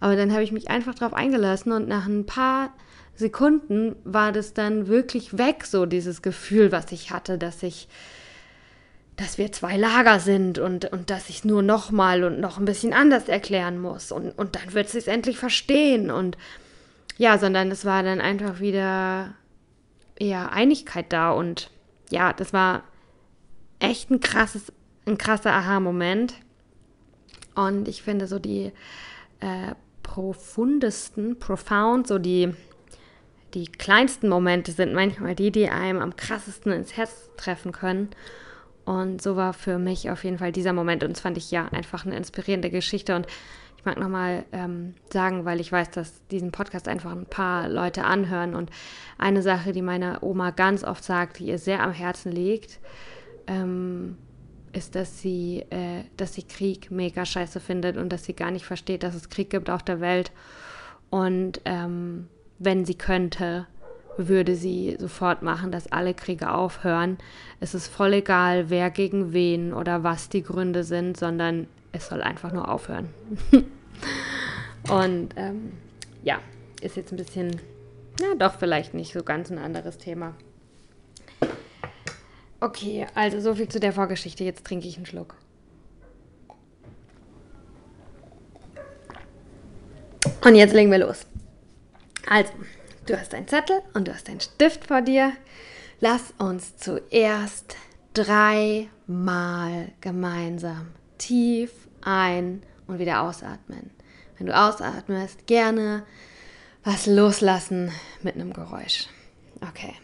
Aber 0.00 0.16
dann 0.16 0.32
habe 0.32 0.42
ich 0.42 0.50
mich 0.50 0.70
einfach 0.70 0.94
drauf 0.94 1.12
eingelassen 1.12 1.72
und 1.72 1.86
nach 1.86 2.06
ein 2.06 2.26
paar 2.26 2.72
Sekunden 3.14 3.94
war 4.04 4.32
das 4.32 4.54
dann 4.54 4.88
wirklich 4.88 5.38
weg, 5.38 5.64
so 5.64 5.86
dieses 5.86 6.22
Gefühl, 6.22 6.72
was 6.72 6.90
ich 6.90 7.10
hatte, 7.10 7.36
dass 7.36 7.62
ich, 7.62 7.86
dass 9.16 9.36
wir 9.36 9.52
zwei 9.52 9.76
Lager 9.76 10.18
sind 10.18 10.58
und, 10.58 10.86
und 10.86 11.10
dass 11.10 11.28
ich 11.28 11.38
es 11.38 11.44
nur 11.44 11.62
nochmal 11.62 12.24
und 12.24 12.40
noch 12.40 12.58
ein 12.58 12.64
bisschen 12.64 12.94
anders 12.94 13.28
erklären 13.28 13.78
muss. 13.78 14.10
Und, 14.10 14.30
und 14.30 14.56
dann 14.56 14.72
wird 14.72 14.88
sie 14.88 14.98
es 14.98 15.06
endlich 15.06 15.38
verstehen. 15.38 16.10
Und 16.10 16.38
ja, 17.18 17.36
sondern 17.36 17.70
es 17.70 17.84
war 17.84 18.02
dann 18.02 18.22
einfach 18.22 18.60
wieder 18.60 19.34
eher 20.16 20.52
Einigkeit 20.52 21.12
da. 21.12 21.32
Und 21.32 21.70
ja, 22.10 22.32
das 22.32 22.54
war 22.54 22.84
echt 23.80 24.10
ein 24.10 24.20
krasses, 24.20 24.72
ein 25.04 25.18
krasser 25.18 25.52
Aha-Moment. 25.52 26.34
Und 27.54 27.86
ich 27.86 28.02
finde 28.02 28.26
so 28.26 28.38
die 28.38 28.72
äh, 29.40 29.74
profundesten, 30.10 31.38
profound, 31.38 32.08
so 32.08 32.18
die 32.18 32.52
die 33.54 33.66
kleinsten 33.66 34.28
Momente 34.28 34.72
sind 34.72 34.92
manchmal 34.92 35.34
die, 35.34 35.50
die 35.50 35.68
einem 35.68 36.00
am 36.00 36.14
krassesten 36.14 36.72
ins 36.72 36.96
Herz 36.96 37.30
treffen 37.36 37.72
können. 37.72 38.10
Und 38.84 39.22
so 39.22 39.34
war 39.34 39.52
für 39.52 39.78
mich 39.78 40.10
auf 40.10 40.22
jeden 40.22 40.38
Fall 40.38 40.52
dieser 40.52 40.72
Moment. 40.72 41.02
Und 41.02 41.12
das 41.12 41.20
fand 41.20 41.36
ich 41.36 41.50
ja 41.50 41.66
einfach 41.66 42.06
eine 42.06 42.16
inspirierende 42.16 42.70
Geschichte. 42.70 43.16
Und 43.16 43.26
ich 43.76 43.84
mag 43.84 43.98
nochmal 43.98 44.44
ähm, 44.52 44.94
sagen, 45.12 45.44
weil 45.44 45.60
ich 45.60 45.72
weiß, 45.72 45.90
dass 45.90 46.24
diesen 46.28 46.52
Podcast 46.52 46.86
einfach 46.86 47.10
ein 47.10 47.26
paar 47.26 47.68
Leute 47.68 48.04
anhören. 48.04 48.54
Und 48.54 48.70
eine 49.18 49.42
Sache, 49.42 49.72
die 49.72 49.82
meine 49.82 50.18
Oma 50.22 50.50
ganz 50.50 50.84
oft 50.84 51.02
sagt, 51.02 51.40
die 51.40 51.46
ihr 51.46 51.58
sehr 51.58 51.82
am 51.82 51.92
Herzen 51.92 52.30
liegt, 52.30 52.78
ähm, 53.48 54.16
ist, 54.72 54.94
dass 54.94 55.20
sie, 55.20 55.64
äh, 55.70 56.04
dass 56.16 56.34
sie 56.34 56.42
Krieg 56.42 56.90
mega 56.90 57.24
scheiße 57.24 57.60
findet 57.60 57.96
und 57.96 58.10
dass 58.10 58.24
sie 58.24 58.34
gar 58.34 58.50
nicht 58.50 58.64
versteht, 58.64 59.02
dass 59.02 59.14
es 59.14 59.28
Krieg 59.28 59.50
gibt 59.50 59.70
auf 59.70 59.82
der 59.82 60.00
Welt. 60.00 60.32
Und 61.10 61.60
ähm, 61.64 62.28
wenn 62.58 62.84
sie 62.84 62.94
könnte, 62.94 63.66
würde 64.16 64.54
sie 64.54 64.96
sofort 64.98 65.42
machen, 65.42 65.72
dass 65.72 65.90
alle 65.90 66.14
Kriege 66.14 66.52
aufhören. 66.52 67.18
Es 67.58 67.74
ist 67.74 67.88
voll 67.88 68.14
egal, 68.14 68.70
wer 68.70 68.90
gegen 68.90 69.32
wen 69.32 69.72
oder 69.72 70.04
was 70.04 70.28
die 70.28 70.42
Gründe 70.42 70.84
sind, 70.84 71.16
sondern 71.16 71.66
es 71.92 72.08
soll 72.08 72.22
einfach 72.22 72.52
nur 72.52 72.68
aufhören. 72.68 73.08
Und 74.90 75.34
ähm, 75.36 75.72
ja, 76.22 76.38
ist 76.80 76.96
jetzt 76.96 77.12
ein 77.12 77.16
bisschen, 77.16 77.60
na 78.20 78.34
doch, 78.38 78.58
vielleicht 78.58 78.94
nicht 78.94 79.12
so 79.12 79.22
ganz 79.22 79.50
ein 79.50 79.58
anderes 79.58 79.98
Thema. 79.98 80.34
Okay, 82.60 83.06
also 83.14 83.40
so 83.40 83.54
viel 83.54 83.68
zu 83.68 83.80
der 83.80 83.92
Vorgeschichte. 83.92 84.44
Jetzt 84.44 84.66
trinke 84.66 84.86
ich 84.86 84.96
einen 84.96 85.06
Schluck. 85.06 85.34
Und 90.44 90.54
jetzt 90.54 90.74
legen 90.74 90.90
wir 90.90 90.98
los. 90.98 91.26
Also, 92.26 92.52
du 93.06 93.18
hast 93.18 93.34
einen 93.34 93.48
Zettel 93.48 93.80
und 93.94 94.08
du 94.08 94.14
hast 94.14 94.28
einen 94.28 94.40
Stift 94.40 94.86
vor 94.86 95.00
dir. 95.02 95.32
Lass 96.00 96.32
uns 96.38 96.76
zuerst 96.76 97.76
dreimal 98.14 99.92
gemeinsam 100.00 100.88
tief 101.18 101.72
ein- 102.02 102.62
und 102.86 102.98
wieder 102.98 103.22
ausatmen. 103.22 103.90
Wenn 104.38 104.46
du 104.46 104.56
ausatmest, 104.56 105.46
gerne 105.46 106.04
was 106.84 107.06
loslassen 107.06 107.92
mit 108.22 108.34
einem 108.34 108.52
Geräusch. 108.52 109.08
Okay. 109.60 109.94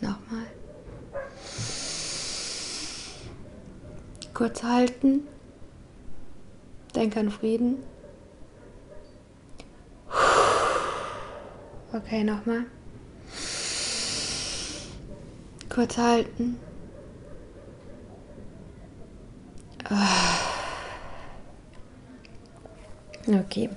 Nochmal. 0.00 0.46
Kurz 4.34 4.62
halten. 4.62 5.22
Denk 6.94 7.16
an 7.16 7.30
Frieden. 7.30 7.82
Okay, 11.92 12.22
nochmal. 12.22 12.66
Kurz 15.68 15.96
halten. 15.96 16.58
Okay. 23.26 23.70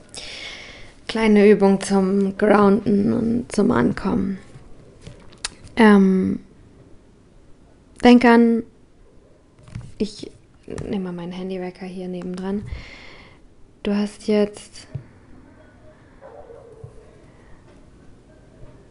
Kleine 1.07 1.49
Übung 1.49 1.81
zum 1.81 2.37
Grounden 2.37 3.13
und 3.13 3.51
zum 3.51 3.71
Ankommen. 3.71 4.37
Ähm, 5.81 6.41
denk 8.03 8.23
an, 8.23 8.61
ich 9.97 10.29
nehme 10.87 11.05
mal 11.05 11.11
meinen 11.11 11.31
Handywecker 11.31 11.87
hier 11.87 12.07
nebendran. 12.07 12.61
Du 13.81 13.95
hast 13.95 14.27
jetzt 14.27 14.85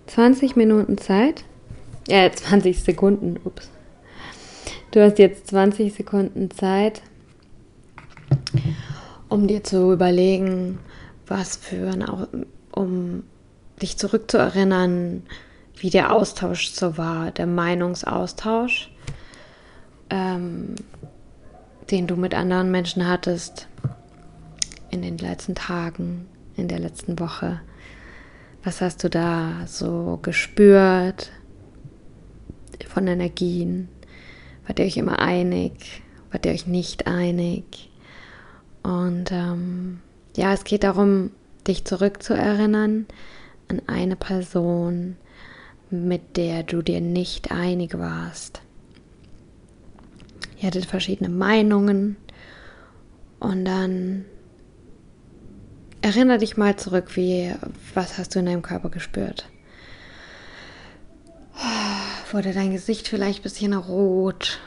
20 0.09 0.57
Minuten 0.57 0.99
Zeit. 0.99 1.45
Ja, 2.09 2.25
äh, 2.25 2.33
20 2.33 2.83
Sekunden. 2.83 3.39
Ups. 3.45 3.71
Du 4.91 5.01
hast 5.01 5.21
jetzt 5.21 5.47
20 5.47 5.95
Sekunden 5.95 6.51
Zeit, 6.51 7.03
um 9.29 9.47
dir 9.47 9.63
zu 9.63 9.93
überlegen, 9.93 10.81
was 11.29 11.55
für 11.55 11.93
ein, 11.93 12.05
um 12.73 13.23
dich 13.81 13.97
zurückzuerinnern, 13.97 15.23
wie 15.77 15.91
der 15.91 16.13
Austausch 16.13 16.71
so 16.71 16.99
war, 16.99 17.31
der 17.31 17.47
Meinungsaustausch. 17.47 18.91
Ähm, 20.11 20.75
den 21.91 22.07
du 22.07 22.17
mit 22.17 22.35
anderen 22.35 22.71
Menschen 22.71 23.09
hattest 23.09 23.69
in 24.91 25.03
den 25.03 25.19
letzten 25.19 25.55
Tagen, 25.55 26.27
in 26.57 26.69
der 26.69 26.79
letzten 26.79 27.19
Woche. 27.19 27.61
Was 28.63 28.81
hast 28.81 29.03
du 29.03 29.11
da 29.11 29.67
so 29.67 30.19
gespürt 30.23 31.31
von 32.87 33.07
Energien? 33.07 33.89
Wart 34.67 34.79
ihr 34.79 34.85
euch 34.85 34.97
immer 34.97 35.19
einig? 35.19 36.03
Wart 36.31 36.47
ihr 36.47 36.53
euch 36.53 36.67
nicht 36.67 37.07
einig? 37.07 37.91
Und 38.83 39.33
ähm, 39.33 40.01
ja, 40.37 40.53
es 40.53 40.65
geht 40.65 40.85
darum, 40.85 41.31
dich 41.67 41.85
zurückzuerinnern 41.85 43.07
an 43.69 43.83
eine 43.87 44.17
Person, 44.17 45.17
mit 45.91 46.37
der 46.37 46.63
du 46.63 46.83
dir 46.83 47.01
nicht 47.01 47.51
einig 47.51 47.99
warst. 47.99 48.63
Ihr 50.59 50.67
hattet 50.67 50.87
verschiedene 50.87 51.31
Meinungen. 51.31 52.17
Und 53.39 53.65
dann 53.65 54.25
erinnere 56.03 56.39
dich 56.39 56.57
mal 56.57 56.77
zurück, 56.77 57.17
wie, 57.17 57.53
was 57.95 58.19
hast 58.19 58.35
du 58.35 58.39
in 58.41 58.47
deinem 58.47 58.63
Körper 58.63 58.91
gespürt? 58.91 59.49
Wurde 62.33 62.53
dein 62.53 62.73
Gesicht 62.73 63.09
vielleicht 63.09 63.41
ein 63.41 63.43
bisschen 63.43 63.75
rot? 63.75 64.61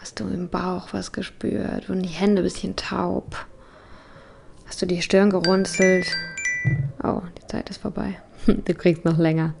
Hast 0.00 0.20
du 0.20 0.24
im 0.24 0.48
Bauch 0.50 0.88
was 0.92 1.12
gespürt? 1.12 1.88
Wurden 1.88 2.02
die 2.02 2.08
Hände 2.08 2.42
ein 2.42 2.44
bisschen 2.44 2.76
taub? 2.76 3.46
Hast 4.66 4.82
du 4.82 4.86
die 4.86 5.00
Stirn 5.00 5.30
gerunzelt? 5.30 6.06
Oh, 7.02 7.22
die 7.40 7.46
Zeit 7.46 7.70
ist 7.70 7.80
vorbei. 7.80 8.20
Du 8.46 8.74
kriegst 8.74 9.04
noch 9.04 9.18
länger. 9.18 9.54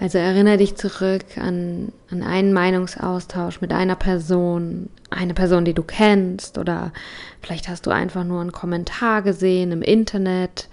Also 0.00 0.18
erinnere 0.18 0.58
dich 0.58 0.76
zurück 0.76 1.24
an, 1.38 1.92
an 2.10 2.22
einen 2.22 2.52
Meinungsaustausch 2.52 3.60
mit 3.60 3.72
einer 3.72 3.96
Person, 3.96 4.90
eine 5.10 5.34
Person, 5.34 5.64
die 5.64 5.74
du 5.74 5.82
kennst, 5.82 6.56
oder 6.56 6.92
vielleicht 7.40 7.68
hast 7.68 7.86
du 7.86 7.90
einfach 7.90 8.22
nur 8.22 8.40
einen 8.40 8.52
Kommentar 8.52 9.22
gesehen 9.22 9.72
im 9.72 9.82
Internet, 9.82 10.68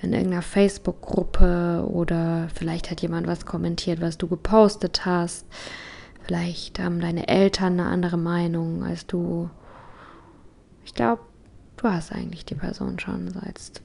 in 0.00 0.12
irgendeiner 0.12 0.42
Facebook-Gruppe, 0.42 1.88
oder 1.90 2.48
vielleicht 2.54 2.90
hat 2.90 3.00
jemand 3.00 3.26
was 3.26 3.46
kommentiert, 3.46 4.00
was 4.00 4.16
du 4.16 4.28
gepostet 4.28 5.04
hast. 5.04 5.44
Vielleicht 6.22 6.78
haben 6.78 7.00
deine 7.00 7.26
Eltern 7.26 7.80
eine 7.80 7.88
andere 7.88 8.16
Meinung 8.16 8.84
als 8.84 9.06
du. 9.06 9.50
Ich 10.84 10.94
glaube, 10.94 11.22
du 11.78 11.88
hast 11.88 12.12
eigentlich 12.12 12.44
die 12.44 12.54
Person 12.54 12.98
schon. 12.98 13.32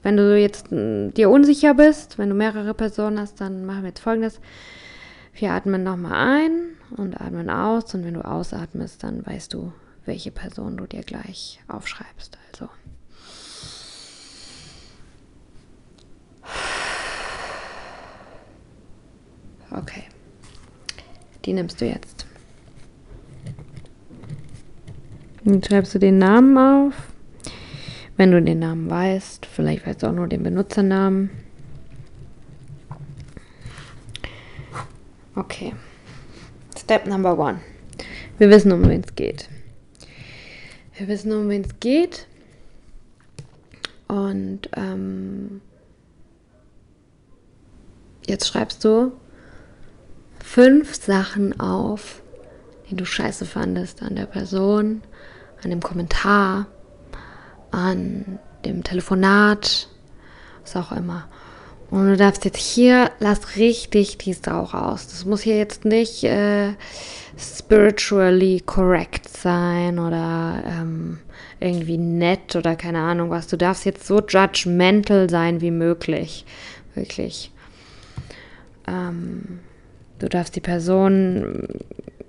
Wenn 0.02 0.16
du 0.16 0.38
jetzt 0.38 0.70
hm, 0.70 1.14
dir 1.14 1.30
unsicher 1.30 1.74
bist, 1.74 2.18
wenn 2.18 2.28
du 2.28 2.34
mehrere 2.34 2.74
Personen 2.74 3.18
hast, 3.18 3.40
dann 3.40 3.64
machen 3.64 3.82
wir 3.82 3.88
jetzt 3.88 4.00
folgendes. 4.00 4.40
Wir 5.32 5.52
atmen 5.52 5.82
nochmal 5.82 6.42
ein 6.42 6.52
und 6.96 7.20
atmen 7.20 7.50
aus. 7.50 7.94
Und 7.94 8.04
wenn 8.04 8.14
du 8.14 8.24
ausatmest, 8.24 9.02
dann 9.02 9.24
weißt 9.24 9.52
du, 9.54 9.72
welche 10.04 10.30
Person 10.30 10.76
du 10.76 10.86
dir 10.86 11.02
gleich 11.02 11.60
aufschreibst. 11.68 12.36
Also. 12.52 12.68
Okay. 19.70 20.04
Die 21.44 21.52
nimmst 21.52 21.80
du 21.80 21.86
jetzt. 21.86 22.26
Dann 25.44 25.62
schreibst 25.62 25.94
du 25.94 25.98
den 25.98 26.18
Namen 26.18 26.56
auf 26.56 27.13
Wenn 28.16 28.30
du 28.30 28.40
den 28.40 28.60
Namen 28.60 28.88
weißt, 28.88 29.46
vielleicht 29.46 29.86
weißt 29.86 30.02
du 30.02 30.06
auch 30.08 30.12
nur 30.12 30.28
den 30.28 30.42
Benutzernamen. 30.42 31.30
Okay. 35.34 35.74
Step 36.78 37.06
number 37.06 37.36
one. 37.36 37.60
Wir 38.38 38.50
wissen, 38.50 38.70
um 38.70 38.88
wen 38.88 39.02
es 39.02 39.14
geht. 39.16 39.48
Wir 40.96 41.08
wissen, 41.08 41.32
um 41.32 41.48
wen 41.48 41.62
es 41.62 41.80
geht. 41.80 42.26
Und 44.06 44.68
ähm, 44.76 45.60
jetzt 48.28 48.46
schreibst 48.46 48.84
du 48.84 49.12
fünf 50.38 50.94
Sachen 50.94 51.58
auf, 51.58 52.22
die 52.88 52.96
du 52.96 53.04
scheiße 53.04 53.44
fandest 53.44 54.02
an 54.02 54.14
der 54.14 54.26
Person, 54.26 55.02
an 55.64 55.70
dem 55.70 55.80
Kommentar, 55.80 56.66
an 57.74 58.38
dem 58.64 58.84
Telefonat, 58.84 59.88
was 60.62 60.76
auch 60.76 60.92
immer. 60.92 61.28
Und 61.90 62.08
du 62.08 62.16
darfst 62.16 62.44
jetzt 62.44 62.58
hier, 62.58 63.10
lass 63.20 63.56
richtig 63.56 64.18
die 64.18 64.32
Sau 64.32 64.62
raus. 64.62 65.06
Das 65.06 65.24
muss 65.24 65.42
hier 65.42 65.56
jetzt 65.56 65.84
nicht 65.84 66.24
äh, 66.24 66.72
spiritually 67.38 68.62
correct 68.64 69.28
sein 69.28 69.98
oder 69.98 70.62
ähm, 70.66 71.18
irgendwie 71.60 71.98
nett 71.98 72.56
oder 72.56 72.76
keine 72.76 72.98
Ahnung 73.00 73.30
was. 73.30 73.46
Du 73.46 73.56
darfst 73.56 73.84
jetzt 73.84 74.06
so 74.06 74.20
judgmental 74.20 75.28
sein 75.30 75.60
wie 75.60 75.70
möglich. 75.70 76.44
Wirklich. 76.94 77.52
Ähm, 78.86 79.60
du 80.18 80.28
darfst 80.28 80.56
die 80.56 80.60
Person 80.60 81.68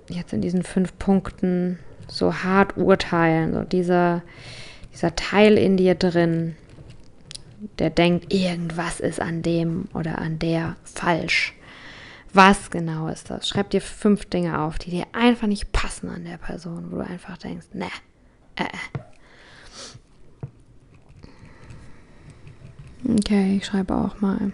jetzt 0.08 0.32
in 0.32 0.40
diesen 0.40 0.62
fünf 0.62 0.98
Punkten 0.98 1.78
so 2.08 2.32
hart 2.32 2.76
urteilen. 2.76 3.52
So 3.52 3.62
dieser, 3.62 4.22
dieser 4.96 5.14
Teil 5.14 5.58
in 5.58 5.76
dir 5.76 5.94
drin, 5.94 6.56
der 7.78 7.90
denkt, 7.90 8.32
irgendwas 8.32 8.98
ist 8.98 9.20
an 9.20 9.42
dem 9.42 9.88
oder 9.92 10.18
an 10.18 10.38
der 10.38 10.76
falsch. 10.84 11.52
Was 12.32 12.70
genau 12.70 13.08
ist 13.08 13.28
das? 13.30 13.46
Schreib 13.46 13.68
dir 13.70 13.82
fünf 13.82 14.24
Dinge 14.24 14.58
auf, 14.58 14.78
die 14.78 14.90
dir 14.90 15.06
einfach 15.12 15.48
nicht 15.48 15.70
passen 15.72 16.08
an 16.08 16.24
der 16.24 16.38
Person, 16.38 16.90
wo 16.90 16.96
du 16.96 17.02
einfach 17.02 17.36
denkst, 17.36 17.66
ne, 17.74 17.88
äh, 18.56 18.64
äh. 18.64 18.68
Okay, 23.18 23.58
ich 23.58 23.66
schreibe 23.66 23.94
auch 23.94 24.20
mal. 24.22 24.52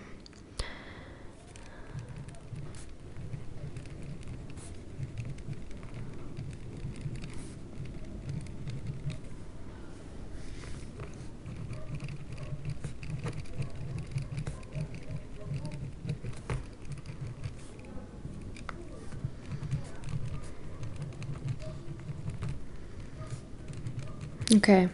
Okay. 24.54 24.88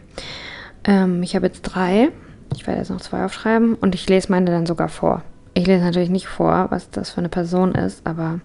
Ähm, 0.85 1.23
ich 1.23 1.35
habe 1.35 1.47
jetzt 1.47 1.63
drei. 1.63 2.11
Ich 2.55 2.67
werde 2.67 2.81
jetzt 2.81 2.91
noch 2.91 3.01
zwei 3.01 3.25
aufschreiben 3.25 3.75
und 3.75 3.95
ich 3.95 4.09
lese 4.09 4.31
meine 4.31 4.51
dann 4.51 4.67
sogar 4.67 4.89
vor. 4.89 5.23
Ich 5.55 5.67
lese 5.67 5.85
natürlich 5.85 6.11
nicht 6.11 6.29
vor, 6.29 6.67
was 6.71 6.91
das 6.91 7.11
für 7.11 7.19
eine 7.19 7.29
Person 7.29 7.75
ist, 7.75 8.07
aber 8.07 8.41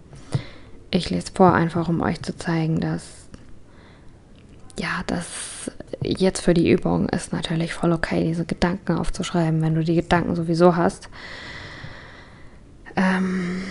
ich 0.91 1.09
lese 1.09 1.31
vor, 1.33 1.53
einfach 1.53 1.88
um 1.88 2.01
euch 2.01 2.21
zu 2.21 2.35
zeigen, 2.35 2.79
dass 2.79 3.29
ja, 4.77 5.01
das 5.07 5.71
jetzt 6.01 6.41
für 6.41 6.53
die 6.53 6.69
Übung 6.69 7.07
ist 7.09 7.31
natürlich 7.31 7.73
voll 7.73 7.93
okay, 7.93 8.23
diese 8.23 8.45
Gedanken 8.45 8.97
aufzuschreiben, 8.97 9.61
wenn 9.61 9.75
du 9.75 9.83
die 9.83 9.95
Gedanken 9.95 10.35
sowieso 10.35 10.75
hast. 10.75 11.09
Ähm. 12.95 13.61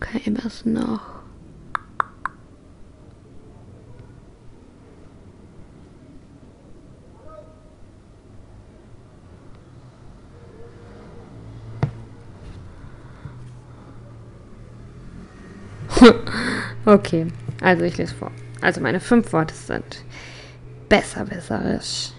Okay, 0.00 0.32
was 0.42 0.64
noch? 0.64 1.14
okay, 16.86 17.26
also 17.60 17.84
ich 17.84 17.96
lese 17.96 18.14
vor. 18.14 18.30
Also 18.60 18.80
meine 18.80 19.00
fünf 19.00 19.32
Worte 19.32 19.54
sind 19.54 20.04
besserwisserisch, 20.88 22.12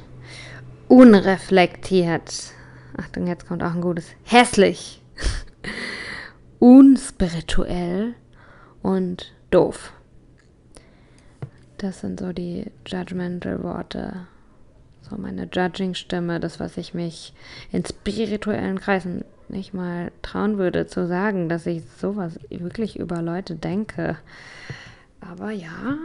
unreflektiert. 0.88 2.54
Achtung, 2.98 3.28
jetzt 3.28 3.48
kommt 3.48 3.64
auch 3.64 3.74
ein 3.74 3.82
gutes. 3.82 4.08
Hässlich 4.24 5.02
unspirituell 6.60 8.16
und 8.82 9.34
doof. 9.52 9.92
Das 11.78 12.02
sind 12.02 12.20
so 12.20 12.32
die 12.32 12.72
judgmental 12.86 13.62
Worte, 13.62 14.28
so 15.02 15.18
meine 15.18 15.50
Judging-Stimme, 15.52 16.40
das, 16.40 16.60
was 16.60 16.78
ich 16.78 16.94
mich 16.94 17.34
in 17.72 17.84
spirituellen 17.86 18.80
Kreisen 18.80 19.26
nicht 19.50 19.74
mal 19.74 20.12
trauen 20.22 20.58
würde 20.58 20.88
zu 20.88 21.08
sagen, 21.08 21.50
dass 21.50 21.66
ich 21.66 21.84
sowas 22.00 22.40
wirklich 22.50 23.00
über 23.00 23.22
Leute 23.22 23.56
denke. 23.56 24.18
Aber 25.22 25.52
ja, 25.52 25.98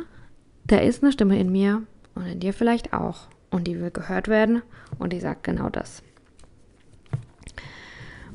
da 0.66 0.78
ist 0.78 1.02
eine 1.02 1.12
Stimme 1.12 1.38
in 1.38 1.50
mir 1.50 1.82
und 2.14 2.26
in 2.26 2.40
dir 2.40 2.52
vielleicht 2.52 2.92
auch. 2.92 3.28
Und 3.50 3.66
die 3.66 3.80
will 3.80 3.90
gehört 3.90 4.28
werden 4.28 4.62
und 4.98 5.12
die 5.12 5.20
sagt 5.20 5.44
genau 5.44 5.68
das. 5.68 6.02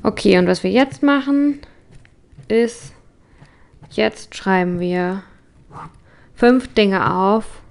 Okay, 0.02 0.38
und 0.38 0.46
was 0.46 0.62
wir 0.62 0.70
jetzt 0.70 1.02
machen, 1.02 1.60
ist, 2.48 2.92
jetzt 3.90 4.34
schreiben 4.34 4.78
wir 4.78 5.22
fünf 6.34 6.72
Dinge 6.74 7.12
auf, 7.12 7.62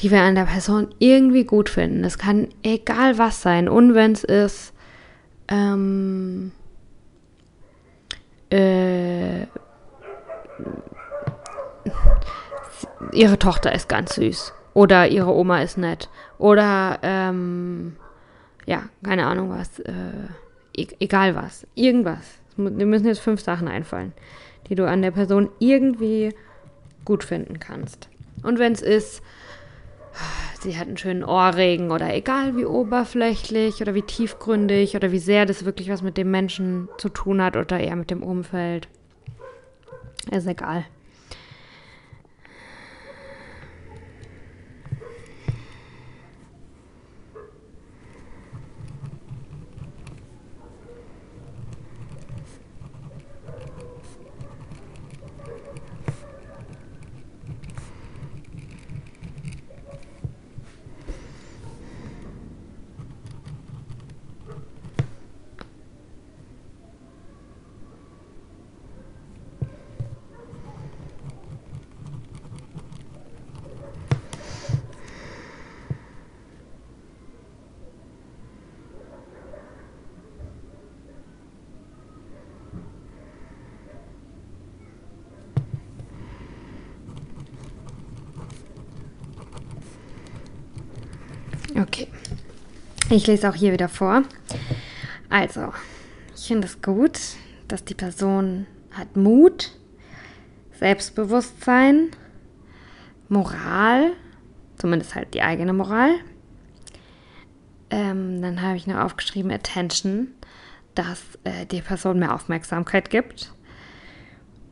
die 0.00 0.10
wir 0.10 0.20
an 0.20 0.34
der 0.34 0.44
Person 0.44 0.94
irgendwie 0.98 1.44
gut 1.44 1.68
finden. 1.68 2.04
Es 2.04 2.18
kann 2.18 2.48
egal 2.62 3.18
was 3.18 3.42
sein. 3.42 3.68
Und 3.68 3.94
wenn 3.94 4.12
es 4.12 4.24
ist, 4.24 4.72
ähm, 5.48 6.52
äh, 8.50 9.42
ihre 13.12 13.38
Tochter 13.38 13.74
ist 13.74 13.88
ganz 13.88 14.14
süß. 14.14 14.52
Oder 14.74 15.08
ihre 15.08 15.34
Oma 15.34 15.60
ist 15.62 15.78
nett. 15.78 16.08
Oder, 16.38 16.98
ähm, 17.02 17.96
ja, 18.66 18.84
keine 19.02 19.26
Ahnung 19.26 19.50
was. 19.50 19.80
Äh, 19.80 20.28
e 20.76 20.86
egal 21.00 21.34
was. 21.34 21.66
Irgendwas. 21.74 22.38
Dir 22.56 22.86
müssen 22.86 23.06
jetzt 23.06 23.20
fünf 23.20 23.40
Sachen 23.40 23.68
einfallen, 23.68 24.12
die 24.68 24.74
du 24.74 24.86
an 24.86 25.02
der 25.02 25.10
Person 25.10 25.48
irgendwie 25.58 26.34
gut 27.04 27.24
finden 27.24 27.58
kannst. 27.58 28.08
Und 28.42 28.58
wenn 28.58 28.72
es 28.72 28.82
ist, 28.82 29.22
sie 30.60 30.76
hat 30.76 30.88
einen 30.88 30.96
schönen 30.96 31.24
Ohrregen 31.24 31.90
oder 31.90 32.14
egal 32.14 32.56
wie 32.56 32.64
oberflächlich 32.64 33.80
oder 33.80 33.94
wie 33.94 34.02
tiefgründig 34.02 34.96
oder 34.96 35.12
wie 35.12 35.18
sehr 35.18 35.46
das 35.46 35.64
wirklich 35.64 35.88
was 35.90 36.02
mit 36.02 36.16
dem 36.16 36.30
Menschen 36.30 36.88
zu 36.98 37.08
tun 37.08 37.42
hat 37.42 37.56
oder 37.56 37.78
eher 37.78 37.96
mit 37.96 38.10
dem 38.10 38.22
Umfeld, 38.22 38.88
ist 40.30 40.46
egal. 40.46 40.84
Okay. 91.78 92.08
Ich 93.10 93.26
lese 93.26 93.48
auch 93.48 93.54
hier 93.54 93.72
wieder 93.72 93.88
vor. 93.88 94.22
Also, 95.30 95.72
Ich 96.36 96.46
finde 96.46 96.66
es 96.66 96.82
gut, 96.82 97.18
dass 97.66 97.84
die 97.84 97.94
Person 97.94 98.66
hat 98.90 99.16
Mut, 99.16 99.72
Selbstbewusstsein, 100.78 102.10
Moral, 103.28 104.12
zumindest 104.76 105.14
halt 105.14 105.32
die 105.32 105.42
eigene 105.42 105.72
Moral. 105.72 106.10
Ähm, 107.90 108.42
dann 108.42 108.60
habe 108.60 108.76
ich 108.76 108.86
noch 108.86 108.98
aufgeschrieben 108.98 109.50
Attention, 109.50 110.28
dass 110.94 111.22
äh, 111.44 111.64
die 111.64 111.80
Person 111.80 112.18
mehr 112.18 112.34
Aufmerksamkeit 112.34 113.08
gibt. 113.08 113.54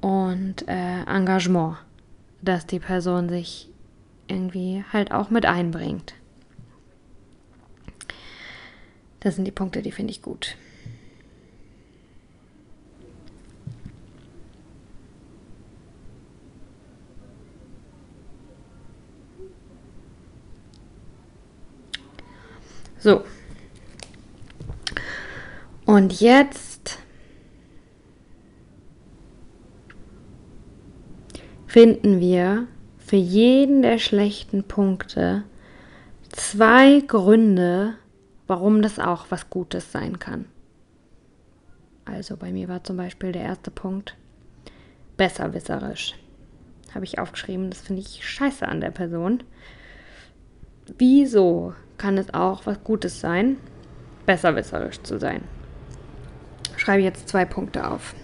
Und 0.02 0.68
äh, 0.68 1.02
Engagement, 1.04 1.78
dass 2.42 2.66
die 2.66 2.80
Person 2.80 3.30
sich 3.30 3.70
irgendwie 4.28 4.84
halt 4.92 5.10
auch 5.10 5.30
mit 5.30 5.46
einbringt. 5.46 6.14
Das 9.26 9.34
sind 9.34 9.44
die 9.44 9.50
Punkte, 9.50 9.82
die 9.82 9.90
finde 9.90 10.12
ich 10.12 10.22
gut. 10.22 10.54
So. 23.00 23.24
Und 25.86 26.20
jetzt 26.20 27.00
finden 31.66 32.20
wir 32.20 32.68
für 32.98 33.16
jeden 33.16 33.82
der 33.82 33.98
schlechten 33.98 34.62
Punkte 34.62 35.42
zwei 36.30 37.00
Gründe, 37.00 37.96
warum 38.46 38.82
das 38.82 38.98
auch 38.98 39.26
was 39.30 39.50
Gutes 39.50 39.92
sein 39.92 40.18
kann. 40.18 40.46
Also 42.04 42.36
bei 42.36 42.52
mir 42.52 42.68
war 42.68 42.84
zum 42.84 42.96
Beispiel 42.96 43.32
der 43.32 43.42
erste 43.42 43.70
Punkt 43.70 44.16
besserwisserisch. 45.16 46.14
Habe 46.94 47.04
ich 47.04 47.18
aufgeschrieben, 47.18 47.70
das 47.70 47.80
finde 47.80 48.02
ich 48.02 48.26
scheiße 48.26 48.66
an 48.66 48.80
der 48.80 48.90
Person. 48.90 49.42
Wieso 50.98 51.74
kann 51.98 52.18
es 52.18 52.32
auch 52.32 52.66
was 52.66 52.82
Gutes 52.84 53.20
sein, 53.20 53.56
besserwisserisch 54.26 55.02
zu 55.02 55.18
sein. 55.18 55.42
Schreibe 56.76 57.02
jetzt 57.02 57.28
zwei 57.28 57.44
Punkte 57.44 57.88
auf. 57.88 58.14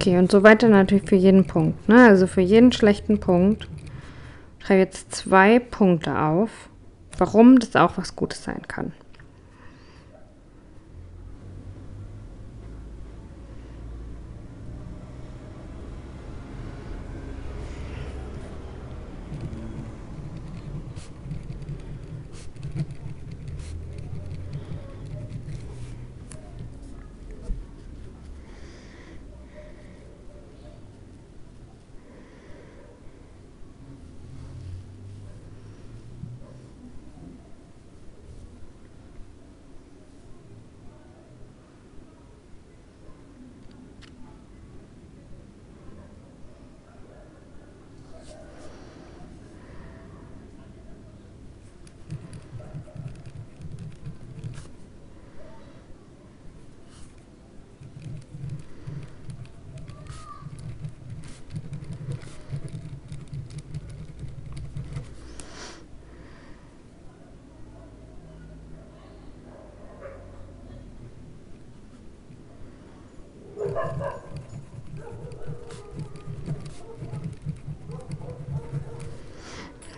Okay, 0.00 0.16
und 0.16 0.32
so 0.32 0.42
weiter 0.42 0.70
natürlich 0.70 1.06
für 1.06 1.16
jeden 1.16 1.46
Punkt. 1.46 1.86
Ne? 1.86 2.06
Also 2.08 2.26
für 2.26 2.40
jeden 2.40 2.72
schlechten 2.72 3.20
Punkt 3.20 3.68
schreibe 4.58 4.80
jetzt 4.80 5.14
zwei 5.14 5.58
Punkte 5.58 6.18
auf, 6.18 6.70
warum 7.18 7.58
das 7.58 7.76
auch 7.76 7.98
was 7.98 8.16
Gutes 8.16 8.42
sein 8.42 8.62
kann. 8.66 8.92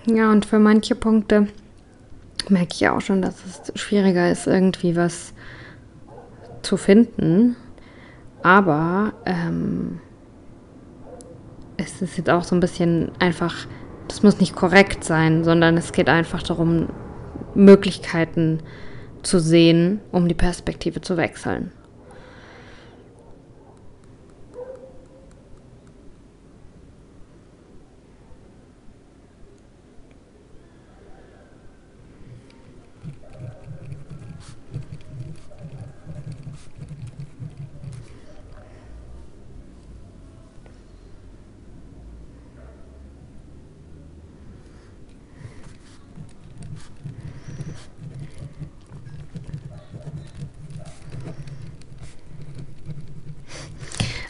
Ja, 0.06 0.32
und 0.32 0.44
für 0.44 0.58
manche 0.58 0.94
Punkte 0.94 1.46
merke 2.48 2.74
ich 2.74 2.88
auch 2.88 3.00
schon, 3.00 3.22
dass 3.22 3.36
es 3.44 3.80
schwieriger 3.80 4.30
ist, 4.30 4.46
irgendwie 4.46 4.96
was 4.96 5.32
zu 6.62 6.76
finden. 6.76 7.56
Aber 8.42 9.12
ähm, 9.24 10.00
es 11.76 12.02
ist 12.02 12.16
jetzt 12.16 12.30
auch 12.30 12.42
so 12.42 12.56
ein 12.56 12.60
bisschen 12.60 13.12
einfach, 13.20 13.66
das 14.08 14.22
muss 14.22 14.40
nicht 14.40 14.56
korrekt 14.56 15.04
sein, 15.04 15.44
sondern 15.44 15.76
es 15.76 15.92
geht 15.92 16.08
einfach 16.08 16.42
darum, 16.42 16.88
Möglichkeiten 17.54 18.60
zu 19.22 19.38
sehen, 19.38 20.00
um 20.10 20.26
die 20.26 20.34
Perspektive 20.34 21.00
zu 21.00 21.16
wechseln. 21.16 21.70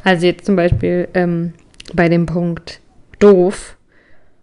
Also 0.04 0.26
jetzt 0.26 0.46
zum 0.46 0.56
Beispiel 0.56 1.08
ähm, 1.14 1.54
bei 1.94 2.08
dem 2.08 2.26
Punkt 2.26 2.80
doof 3.18 3.76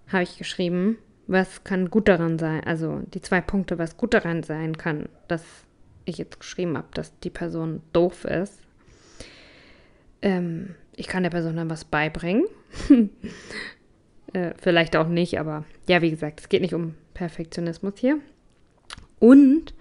habe 0.07 0.23
ich 0.23 0.37
geschrieben, 0.37 0.97
was 1.27 1.63
kann 1.63 1.89
gut 1.89 2.07
daran 2.07 2.39
sein, 2.39 2.63
also 2.63 3.01
die 3.13 3.21
zwei 3.21 3.41
Punkte, 3.41 3.77
was 3.77 3.97
gut 3.97 4.13
daran 4.13 4.43
sein 4.43 4.77
kann, 4.77 5.09
dass 5.27 5.43
ich 6.05 6.17
jetzt 6.17 6.39
geschrieben 6.39 6.77
habe, 6.77 6.87
dass 6.93 7.17
die 7.19 7.29
Person 7.29 7.81
doof 7.93 8.25
ist. 8.25 8.61
Ähm, 10.21 10.75
ich 10.95 11.07
kann 11.07 11.23
der 11.23 11.29
Person 11.29 11.57
dann 11.57 11.69
was 11.69 11.85
beibringen. 11.85 12.45
äh, 14.33 14.53
vielleicht 14.57 14.95
auch 14.95 15.07
nicht, 15.07 15.39
aber 15.39 15.65
ja, 15.87 16.01
wie 16.01 16.09
gesagt, 16.09 16.39
es 16.39 16.49
geht 16.49 16.61
nicht 16.61 16.73
um 16.73 16.95
Perfektionismus 17.13 17.93
hier. 17.97 18.19
Und 19.19 19.73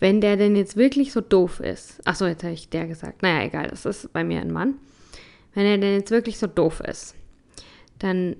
wenn 0.00 0.20
der 0.20 0.36
denn 0.36 0.56
jetzt 0.56 0.76
wirklich 0.76 1.12
so 1.12 1.20
doof 1.20 1.60
ist, 1.60 2.06
achso, 2.06 2.26
jetzt 2.26 2.42
habe 2.42 2.52
ich 2.52 2.68
der 2.68 2.86
gesagt, 2.86 3.22
naja, 3.22 3.46
egal, 3.46 3.68
das 3.68 3.86
ist 3.86 4.12
bei 4.12 4.24
mir 4.24 4.40
ein 4.40 4.52
Mann 4.52 4.74
wenn 5.54 5.66
er 5.66 5.78
denn 5.78 5.94
jetzt 5.94 6.10
wirklich 6.10 6.38
so 6.38 6.46
doof 6.46 6.80
ist, 6.80 7.14
dann 7.98 8.36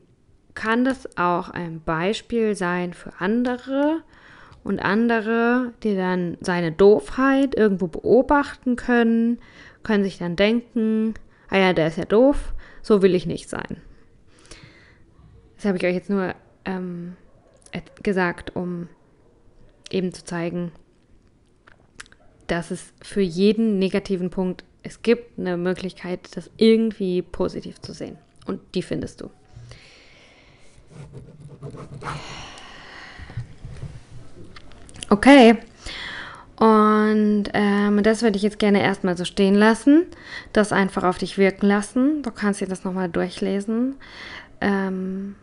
kann 0.55 0.85
das 0.85 1.16
auch 1.16 1.49
ein 1.49 1.81
Beispiel 1.83 2.55
sein 2.55 2.92
für 2.92 3.12
andere, 3.20 4.03
Und 4.62 4.79
andere, 4.79 5.73
die 5.83 5.96
dann 5.96 6.37
seine 6.40 6.70
Doofheit 6.73 7.55
irgendwo 7.55 7.87
beobachten 7.87 8.77
können, 8.77 9.38
können 9.83 10.05
sich 10.05 10.18
dann 10.18 10.37
denken, 10.37 11.14
ah 11.49 11.57
ja, 11.57 11.73
der 11.73 11.87
ist 11.87 11.96
ja 11.96 12.05
doof, 12.05 12.53
so 12.83 13.01
will 13.01 13.14
ich 13.14 13.27
nicht 13.27 13.49
sein. 13.49 13.79
Das 15.57 15.64
habe 15.64 15.79
ich 15.79 15.85
euch 15.85 15.94
jetzt 15.94 16.11
nur 16.11 16.35
ähm, 16.64 17.16
gesagt, 18.03 18.55
um 18.55 18.88
eben 19.90 20.12
zu 20.12 20.25
zeigen, 20.25 20.73
dass 22.46 22.70
es 22.70 22.92
für 23.03 23.23
jeden 23.23 23.79
negativen 23.79 24.29
Punkt, 24.29 24.64
es 24.83 25.03
gibt 25.03 25.38
eine 25.38 25.57
Möglichkeit, 25.57 26.21
das 26.35 26.51
irgendwie 26.57 27.23
positiv 27.23 27.81
zu 27.81 27.93
sehen. 27.93 28.16
Und 28.47 28.61
die 28.75 28.83
findest 28.83 29.21
du. 29.21 29.31
Okay. 35.09 35.57
Und 36.57 37.45
ähm, 37.55 38.03
das 38.03 38.23
würde 38.23 38.37
ich 38.37 38.43
jetzt 38.43 38.59
gerne 38.59 38.83
erstmal 38.83 39.16
so 39.16 39.25
stehen 39.25 39.55
lassen. 39.55 40.07
Das 40.53 40.73
einfach 40.73 41.05
auf 41.05 41.19
dich 41.19 41.38
wirken 41.38 41.66
lassen. 41.66 42.23
Du 42.23 42.31
kannst 42.31 42.61
dir 42.61 42.69
das 42.69 42.85
nochmal 42.85 43.09
durchlesen. 43.09 43.97
Ähm, 44.61 45.37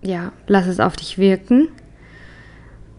ja, 0.00 0.32
lass 0.46 0.66
es 0.66 0.80
auf 0.80 0.96
dich 0.96 1.18
wirken. 1.18 1.68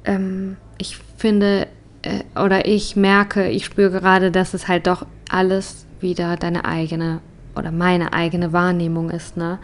Ähm, 0.05 0.57
ich 0.77 0.97
finde, 1.17 1.67
äh, 2.01 2.23
oder 2.39 2.65
ich 2.65 2.95
merke, 2.95 3.49
ich 3.49 3.65
spüre 3.65 3.91
gerade, 3.91 4.31
dass 4.31 4.53
es 4.53 4.67
halt 4.67 4.87
doch 4.87 5.05
alles 5.29 5.85
wieder 5.99 6.37
deine 6.37 6.65
eigene 6.65 7.21
oder 7.55 7.71
meine 7.71 8.13
eigene 8.13 8.53
Wahrnehmung 8.53 9.09
ist, 9.09 9.37
ne? 9.37 9.59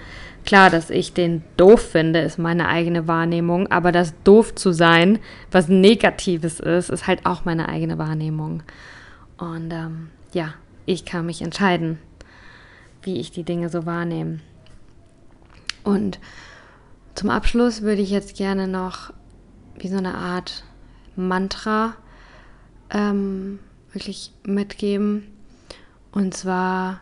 Klar, 0.46 0.70
dass 0.70 0.92
ich 0.92 1.14
den 1.14 1.44
doof 1.58 1.82
finde, 1.82 2.20
ist 2.20 2.38
meine 2.38 2.68
eigene 2.68 3.08
Wahrnehmung, 3.08 3.68
aber 3.72 3.92
das 3.92 4.14
doof 4.24 4.54
zu 4.54 4.74
sein, 4.74 5.18
was 5.50 5.70
Negatives 5.70 6.60
ist, 6.60 6.92
ist 6.92 7.08
halt 7.08 7.26
auch 7.26 7.46
meine 7.46 7.68
eigene 7.68 7.98
Wahrnehmung. 7.98 8.62
Und 9.38 9.72
ähm, 9.74 10.10
ja, 10.34 10.54
ich 10.86 11.04
kann 11.04 11.26
mich 11.26 11.42
entscheiden, 11.42 11.98
wie 13.02 13.20
ich 13.20 13.32
die 13.32 13.44
Dinge 13.44 13.70
so 13.70 13.88
wahrnehme. 13.88 14.40
Und 15.84 16.20
zum 17.16 17.32
Abschluss 17.32 17.82
würde 17.82 18.04
ich 18.04 18.12
jetzt 18.12 18.38
gerne 18.38 18.68
noch 18.68 19.14
wie 19.80 19.88
so 19.88 19.98
eine 19.98 20.14
Art 20.14 20.64
Mantra 21.16 21.96
ähm, 22.92 23.60
wirklich 23.92 24.32
mitgeben. 24.44 25.28
Und 26.12 26.34
zwar 26.34 27.02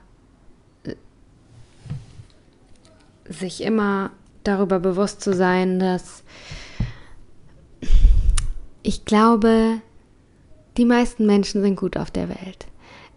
sich 3.30 3.63
immer 3.63 4.12
darüber 4.43 4.80
bewusst 4.80 5.22
zu 5.22 5.34
sein, 5.34 5.80
dass 5.80 6.24
ich 8.82 9.06
glaube, 9.06 9.82
die 10.78 10.86
meisten 10.86 11.26
Menschen 11.26 11.62
sind 11.62 11.76
gut 11.76 11.98
auf 11.98 12.12
der 12.12 12.30
Welt. 12.30 12.67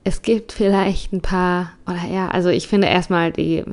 Es 0.05 0.22
gibt 0.22 0.52
vielleicht 0.52 1.12
ein 1.12 1.20
paar, 1.20 1.72
oder 1.87 2.05
ja, 2.05 2.29
also 2.29 2.48
ich 2.48 2.68
finde 2.68 2.87
erstmal 2.87 3.33
die, 3.33 3.64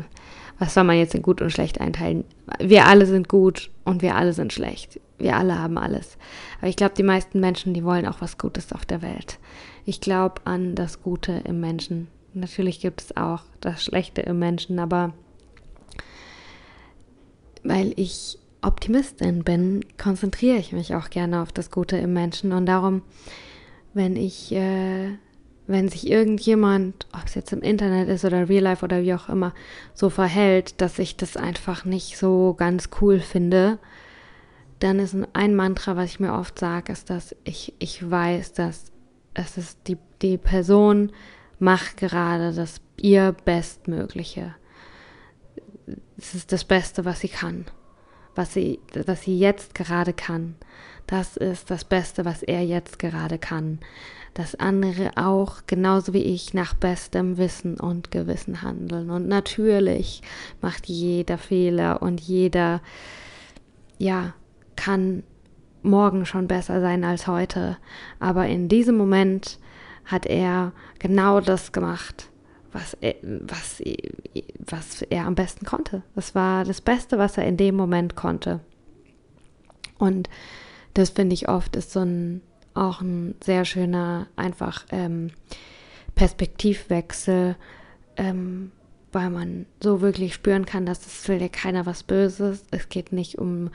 was 0.58 0.74
soll 0.74 0.84
man 0.84 0.98
jetzt 0.98 1.14
in 1.14 1.22
gut 1.22 1.42
und 1.42 1.52
schlecht 1.52 1.80
einteilen? 1.80 2.24
Wir 2.60 2.88
alle 2.88 3.06
sind 3.06 3.30
gut 3.30 3.70
und 3.84 4.02
wir 4.02 4.16
alle 4.16 4.34
sind 4.34 4.52
schlecht. 4.52 5.00
Wir 5.18 5.38
alle 5.38 5.60
haben 5.60 5.78
alles. 5.78 6.18
Aber 6.60 6.68
ich 6.68 6.76
glaube, 6.76 6.96
die 6.98 7.04
meisten 7.04 7.40
Menschen, 7.40 7.74
die 7.74 7.84
wollen 7.84 8.06
auch 8.06 8.22
was 8.22 8.38
Gutes 8.38 8.72
auf 8.74 8.86
der 8.86 9.02
Welt. 9.02 9.40
Ich 9.86 10.02
glaube 10.02 10.42
an 10.46 10.76
das 10.76 11.02
Gute 11.02 11.42
im 11.46 11.60
Menschen. 11.60 12.08
Natürlich 12.34 12.80
gibt 12.80 13.02
es 13.02 13.18
auch 13.18 13.44
das 13.62 13.84
Schlechte 13.84 14.22
im 14.22 14.40
Menschen, 14.40 14.80
aber 14.80 15.14
weil 17.64 17.94
ich 17.96 18.38
Optimistin 18.62 19.44
bin, 19.44 19.86
konzentriere 20.02 20.58
ich 20.58 20.72
mich 20.72 20.96
auch 20.96 21.10
gerne 21.10 21.42
auf 21.42 21.52
das 21.52 21.70
Gute 21.70 21.98
im 21.98 22.14
Menschen. 22.14 22.54
Und 22.54 22.66
darum, 22.66 23.02
wenn 23.94 24.16
ich, 24.16 24.52
äh, 24.54 25.10
wenn 25.68 25.90
sich 25.90 26.10
irgendjemand, 26.10 27.08
ob 27.14 27.26
es 27.26 27.36
jetzt 27.36 27.54
im 27.54 27.62
Internet 27.62 28.10
ist 28.10 28.26
oder 28.26 28.50
Real 28.50 28.64
Life 28.64 28.84
oder 28.84 29.02
wie 29.02 29.14
auch 29.14 29.30
immer, 29.30 29.54
so 29.94 30.10
verhält, 30.10 30.82
dass 30.82 31.00
ich 31.00 31.18
das 31.18 31.38
einfach 31.38 31.86
nicht 31.86 32.18
so 32.18 32.56
ganz 32.58 32.90
cool 33.02 33.20
finde, 33.20 33.80
dann 34.80 35.00
ist 35.00 35.16
ein 35.34 35.56
Mantra, 35.56 35.96
was 35.96 36.06
ich 36.06 36.20
mir 36.20 36.34
oft 36.34 36.60
sage, 36.60 36.92
ist, 36.92 37.10
dass 37.10 37.36
ich, 37.44 37.74
ich 37.80 38.10
weiß, 38.10 38.54
dass 38.54 38.92
es 39.34 39.58
ist 39.58 39.80
die, 39.88 39.98
die 40.22 40.38
Person 40.38 41.12
macht 41.60 41.98
gerade 41.98 42.54
das 42.54 42.82
ihr 42.98 43.36
Bestmögliche 43.46 44.56
es 46.24 46.36
ist 46.36 46.52
das 46.52 46.64
Beste, 46.64 47.06
was 47.06 47.20
sie 47.20 47.28
kann. 47.28 47.66
Was 48.36 48.54
sie, 48.54 48.80
was 49.06 49.22
sie 49.22 49.38
jetzt 49.38 49.76
gerade 49.76 50.14
kann. 50.14 50.56
Das 51.06 51.38
ist 51.38 51.70
das 51.70 51.84
Beste, 51.84 52.26
was 52.26 52.42
er 52.44 52.64
jetzt 52.66 52.98
gerade 52.98 53.38
kann. 53.38 53.80
Dass 54.34 54.56
andere 54.56 55.12
auch, 55.16 55.62
genauso 55.68 56.14
wie 56.14 56.24
ich, 56.24 56.54
nach 56.54 56.74
bestem 56.74 57.38
Wissen 57.38 57.80
und 57.80 58.10
Gewissen 58.10 58.62
handeln. 58.62 59.10
Und 59.12 59.28
natürlich 59.28 60.22
macht 60.62 60.88
jeder 60.88 61.38
Fehler 61.38 62.02
und 62.02 62.20
jeder, 62.22 62.82
ja, 64.00 64.34
kann 64.76 65.24
morgen 65.82 66.26
schon 66.26 66.48
besser 66.48 66.82
sein 66.82 67.04
als 67.04 67.28
heute. 67.28 67.78
Aber 68.20 68.48
in 68.48 68.70
diesem 68.70 68.98
Moment 68.98 69.60
hat 70.06 70.26
er 70.26 70.72
genau 71.00 71.40
das 71.40 71.72
gemacht, 71.72 72.30
was 72.72 72.96
er, 73.02 73.16
was, 73.22 73.82
was 74.66 75.02
er 75.04 75.26
am 75.26 75.36
besten 75.36 75.66
konnte. 75.66 76.04
Das 76.16 76.36
war 76.36 76.64
das 76.66 76.82
Beste, 76.82 77.18
was 77.18 77.38
er 77.38 77.46
in 77.46 77.58
dem 77.58 77.76
Moment 77.76 78.16
konnte. 78.16 78.60
Und 79.98 80.30
das 80.94 81.12
finde 81.12 81.34
ich 81.34 81.50
oft 81.50 81.76
ist 81.76 81.92
so 81.92 82.02
ein 82.02 82.42
auch 82.74 83.02
ein 83.02 83.36
sehr 83.44 83.66
schöner 83.66 84.28
einfach 84.36 84.86
ähm, 84.92 85.32
Perspektivwechsel, 86.16 87.56
ähm, 88.18 88.72
weil 89.12 89.30
man 89.30 89.66
so 89.82 90.02
wirklich 90.02 90.34
spüren 90.34 90.66
kann, 90.66 90.86
dass 90.86 91.06
es 91.06 91.28
will 91.28 91.40
dir 91.40 91.50
keiner 91.50 91.86
was 91.86 92.04
Böses. 92.04 92.64
Es 92.72 92.90
geht 92.90 93.12
nicht 93.12 93.38
um 93.38 93.70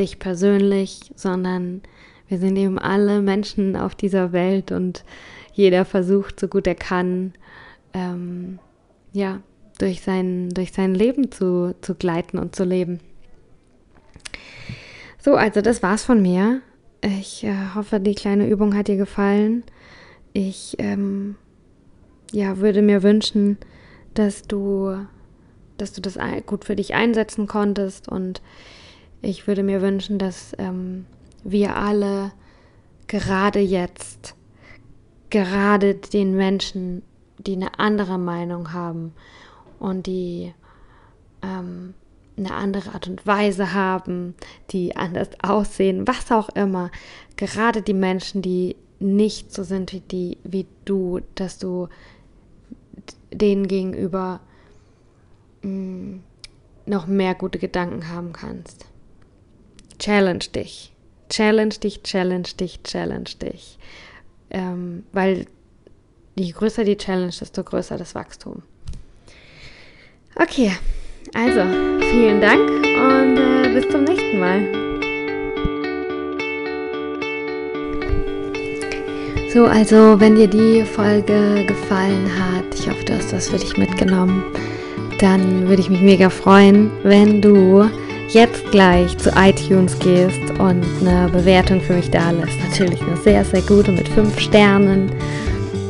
dich 0.00 0.18
persönlich, 0.18 1.12
sondern 1.14 1.82
wir 2.28 2.38
sind 2.38 2.56
eben 2.56 2.78
alle 2.78 3.22
Menschen 3.22 3.76
auf 3.76 3.94
dieser 3.94 4.32
Welt 4.32 4.72
und 4.72 5.04
jeder 5.52 5.84
versucht 5.84 6.40
so 6.40 6.48
gut 6.48 6.66
er 6.66 6.74
kann 6.74 7.34
ähm, 7.92 8.58
ja, 9.12 9.40
durch 9.78 10.02
sein, 10.02 10.48
durch 10.50 10.72
sein 10.72 10.94
Leben 10.94 11.30
zu, 11.30 11.74
zu 11.80 11.94
gleiten 11.94 12.38
und 12.38 12.54
zu 12.54 12.64
leben. 12.64 13.00
So, 15.18 15.34
also 15.34 15.60
das 15.60 15.82
war's 15.82 16.04
von 16.04 16.22
mir. 16.22 16.62
Ich 17.02 17.44
äh, 17.44 17.54
hoffe, 17.74 18.00
die 18.00 18.14
kleine 18.14 18.48
Übung 18.48 18.74
hat 18.76 18.88
dir 18.88 18.96
gefallen. 18.96 19.64
Ich 20.32 20.76
ähm, 20.78 21.36
ja, 22.32 22.58
würde 22.58 22.82
mir 22.82 23.02
wünschen, 23.02 23.58
dass 24.14 24.42
du, 24.42 24.96
dass 25.76 25.92
du 25.92 26.00
das 26.00 26.18
gut 26.46 26.64
für 26.64 26.76
dich 26.76 26.94
einsetzen 26.94 27.46
konntest 27.46 28.08
und 28.08 28.40
ich 29.22 29.46
würde 29.46 29.62
mir 29.62 29.82
wünschen, 29.82 30.18
dass 30.18 30.52
ähm, 30.58 31.06
wir 31.44 31.76
alle 31.76 32.32
gerade 33.06 33.60
jetzt, 33.60 34.34
gerade 35.30 35.94
den 35.94 36.36
Menschen 36.36 37.02
die 37.46 37.54
eine 37.54 37.78
andere 37.78 38.18
Meinung 38.18 38.72
haben 38.72 39.12
und 39.78 40.06
die 40.06 40.52
ähm, 41.42 41.94
eine 42.36 42.54
andere 42.54 42.94
Art 42.94 43.08
und 43.08 43.26
Weise 43.26 43.74
haben, 43.74 44.34
die 44.70 44.96
anders 44.96 45.28
aussehen, 45.42 46.06
was 46.06 46.30
auch 46.32 46.48
immer. 46.50 46.90
Gerade 47.36 47.82
die 47.82 47.94
Menschen, 47.94 48.42
die 48.42 48.76
nicht 48.98 49.52
so 49.52 49.62
sind 49.62 49.92
wie 49.92 50.00
die, 50.00 50.38
wie 50.44 50.66
du, 50.84 51.20
dass 51.34 51.58
du 51.58 51.88
denen 53.32 53.68
gegenüber 53.68 54.40
mh, 55.62 55.70
mm, 55.70 56.22
noch 56.86 57.06
mehr 57.06 57.34
gute 57.34 57.58
Gedanken 57.58 58.08
haben 58.08 58.32
kannst. 58.32 58.86
Challenge 60.00 60.46
dich. 60.54 60.92
Challenge 61.28 61.74
dich, 61.74 62.02
challenge 62.02 62.48
dich, 62.58 62.82
challenge 62.82 63.36
dich. 63.40 63.78
Ähm, 64.50 65.04
weil 65.12 65.44
je 66.34 66.50
größer 66.52 66.84
die 66.84 66.96
Challenge, 66.96 67.32
desto 67.38 67.62
größer 67.62 67.98
das 67.98 68.14
Wachstum. 68.14 68.62
Okay, 70.36 70.72
also 71.34 71.60
vielen 72.10 72.40
Dank 72.40 72.66
und 72.70 73.36
äh, 73.36 73.74
bis 73.74 73.88
zum 73.90 74.04
nächsten 74.04 74.40
Mal. 74.40 74.90
So, 79.52 79.66
also 79.66 80.18
wenn 80.18 80.36
dir 80.36 80.48
die 80.48 80.82
Folge 80.82 81.66
gefallen 81.66 82.26
hat, 82.38 82.74
ich 82.74 82.88
hoffe, 82.88 83.04
du 83.04 83.16
hast 83.16 83.34
das 83.34 83.50
für 83.50 83.58
dich 83.58 83.76
mitgenommen, 83.76 84.44
dann 85.18 85.68
würde 85.68 85.82
ich 85.82 85.90
mich 85.90 86.00
mega 86.00 86.30
freuen, 86.30 86.90
wenn 87.02 87.42
du 87.42 87.90
jetzt 88.30 88.70
gleich 88.70 89.16
zu 89.18 89.30
iTunes 89.30 89.98
gehst 89.98 90.50
und 90.58 90.84
eine 91.00 91.28
Bewertung 91.32 91.80
für 91.80 91.94
mich 91.94 92.10
da 92.10 92.30
lässt. 92.30 92.58
Natürlich 92.68 93.00
eine 93.02 93.16
sehr, 93.16 93.44
sehr 93.44 93.62
gute 93.62 93.92
mit 93.92 94.08
5 94.08 94.38
Sternen 94.38 95.10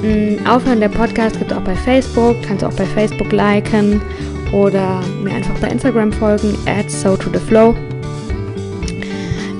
Mm, 0.03 0.47
aufhören 0.47 0.81
der 0.81 0.89
Podcast 0.89 1.39
gibt 1.39 1.53
es 1.53 1.57
auch 1.57 1.63
bei 1.63 1.75
Facebook, 1.75 2.37
kannst 2.43 2.63
du 2.63 2.67
auch 2.69 2.73
bei 2.73 2.87
Facebook 2.87 3.33
liken 3.33 4.01
oder 4.51 5.03
mir 5.23 5.35
einfach 5.35 5.55
bei 5.59 5.69
Instagram 5.69 6.11
folgen, 6.11 6.57
add 6.67 6.89
so 6.89 7.17
to 7.17 7.29
the 7.31 7.39
flow. 7.39 7.75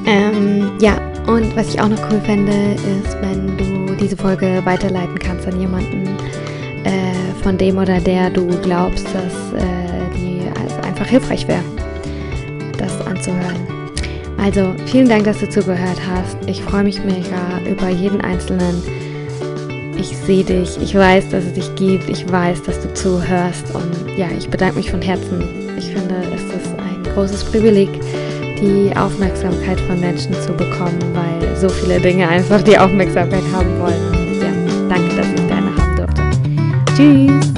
Ähm, 0.07 0.73
ja, 0.81 0.95
und 1.27 1.55
was 1.57 1.75
ich 1.75 1.81
auch 1.81 1.89
noch 1.89 2.01
cool 2.11 2.21
fände, 2.25 2.53
ist, 2.53 3.17
wenn 3.21 3.59
du 3.59 3.95
diese 3.97 4.17
Folge 4.17 4.63
weiterleiten 4.65 5.19
kannst 5.19 5.47
an 5.47 5.61
jemanden, 5.61 6.07
äh, 6.85 7.43
von 7.43 7.59
dem 7.59 7.77
oder 7.77 8.01
der 8.01 8.31
du 8.31 8.47
glaubst, 8.63 9.05
dass 9.13 9.63
äh, 9.63 9.67
die 10.17 10.41
also 10.59 10.81
einfach 10.89 11.07
hilfreich 11.07 11.47
wäre, 11.47 11.63
das 12.81 13.07
anzuhören. 13.07 13.81
Also 14.43 14.75
vielen 14.87 15.09
Dank, 15.09 15.25
dass 15.25 15.39
du 15.39 15.49
zugehört 15.49 15.99
hast. 16.09 16.37
Ich 16.47 16.63
freue 16.63 16.85
mich 16.85 17.03
mega 17.05 17.61
über 17.71 17.91
jeden 17.91 18.21
einzelnen. 18.21 18.83
Ich 19.99 20.17
sehe 20.17 20.45
dich, 20.45 20.81
ich 20.81 20.95
weiß, 20.95 21.29
dass 21.29 21.45
es 21.45 21.53
dich 21.53 21.75
gibt, 21.75 22.09
ich 22.09 22.31
weiß, 22.31 22.63
dass 22.63 22.81
du 22.81 22.93
zuhörst 22.95 23.75
und 23.75 24.17
ja, 24.17 24.29
ich 24.37 24.49
bedanke 24.49 24.77
mich 24.77 24.91
von 24.91 25.03
Herzen. 25.03 25.45
Ich 25.77 25.87
finde, 25.87 26.15
es 26.35 26.43
ist 26.43 26.73
ein 26.79 27.13
großes 27.15 27.45
Privileg, 27.45 27.91
die 28.61 28.97
Aufmerksamkeit 28.97 29.79
von 29.81 30.01
Menschen 30.01 30.33
zu 30.35 30.53
bekommen, 30.55 30.99
weil 31.13 31.57
so 31.57 31.69
viele 31.69 32.01
Dinge 32.01 32.27
einfach 32.27 32.63
die 32.63 32.79
Aufmerksamkeit 32.79 33.45
haben 33.53 33.79
wollen. 33.79 34.09
Und 34.11 34.41
ja, 34.41 34.51
danke, 34.89 35.17
dass 35.17 35.27
ich 35.27 35.49
deine 35.49 35.77
haben 35.77 35.97
durfte. 35.97 36.23
Tschüss! 36.97 37.50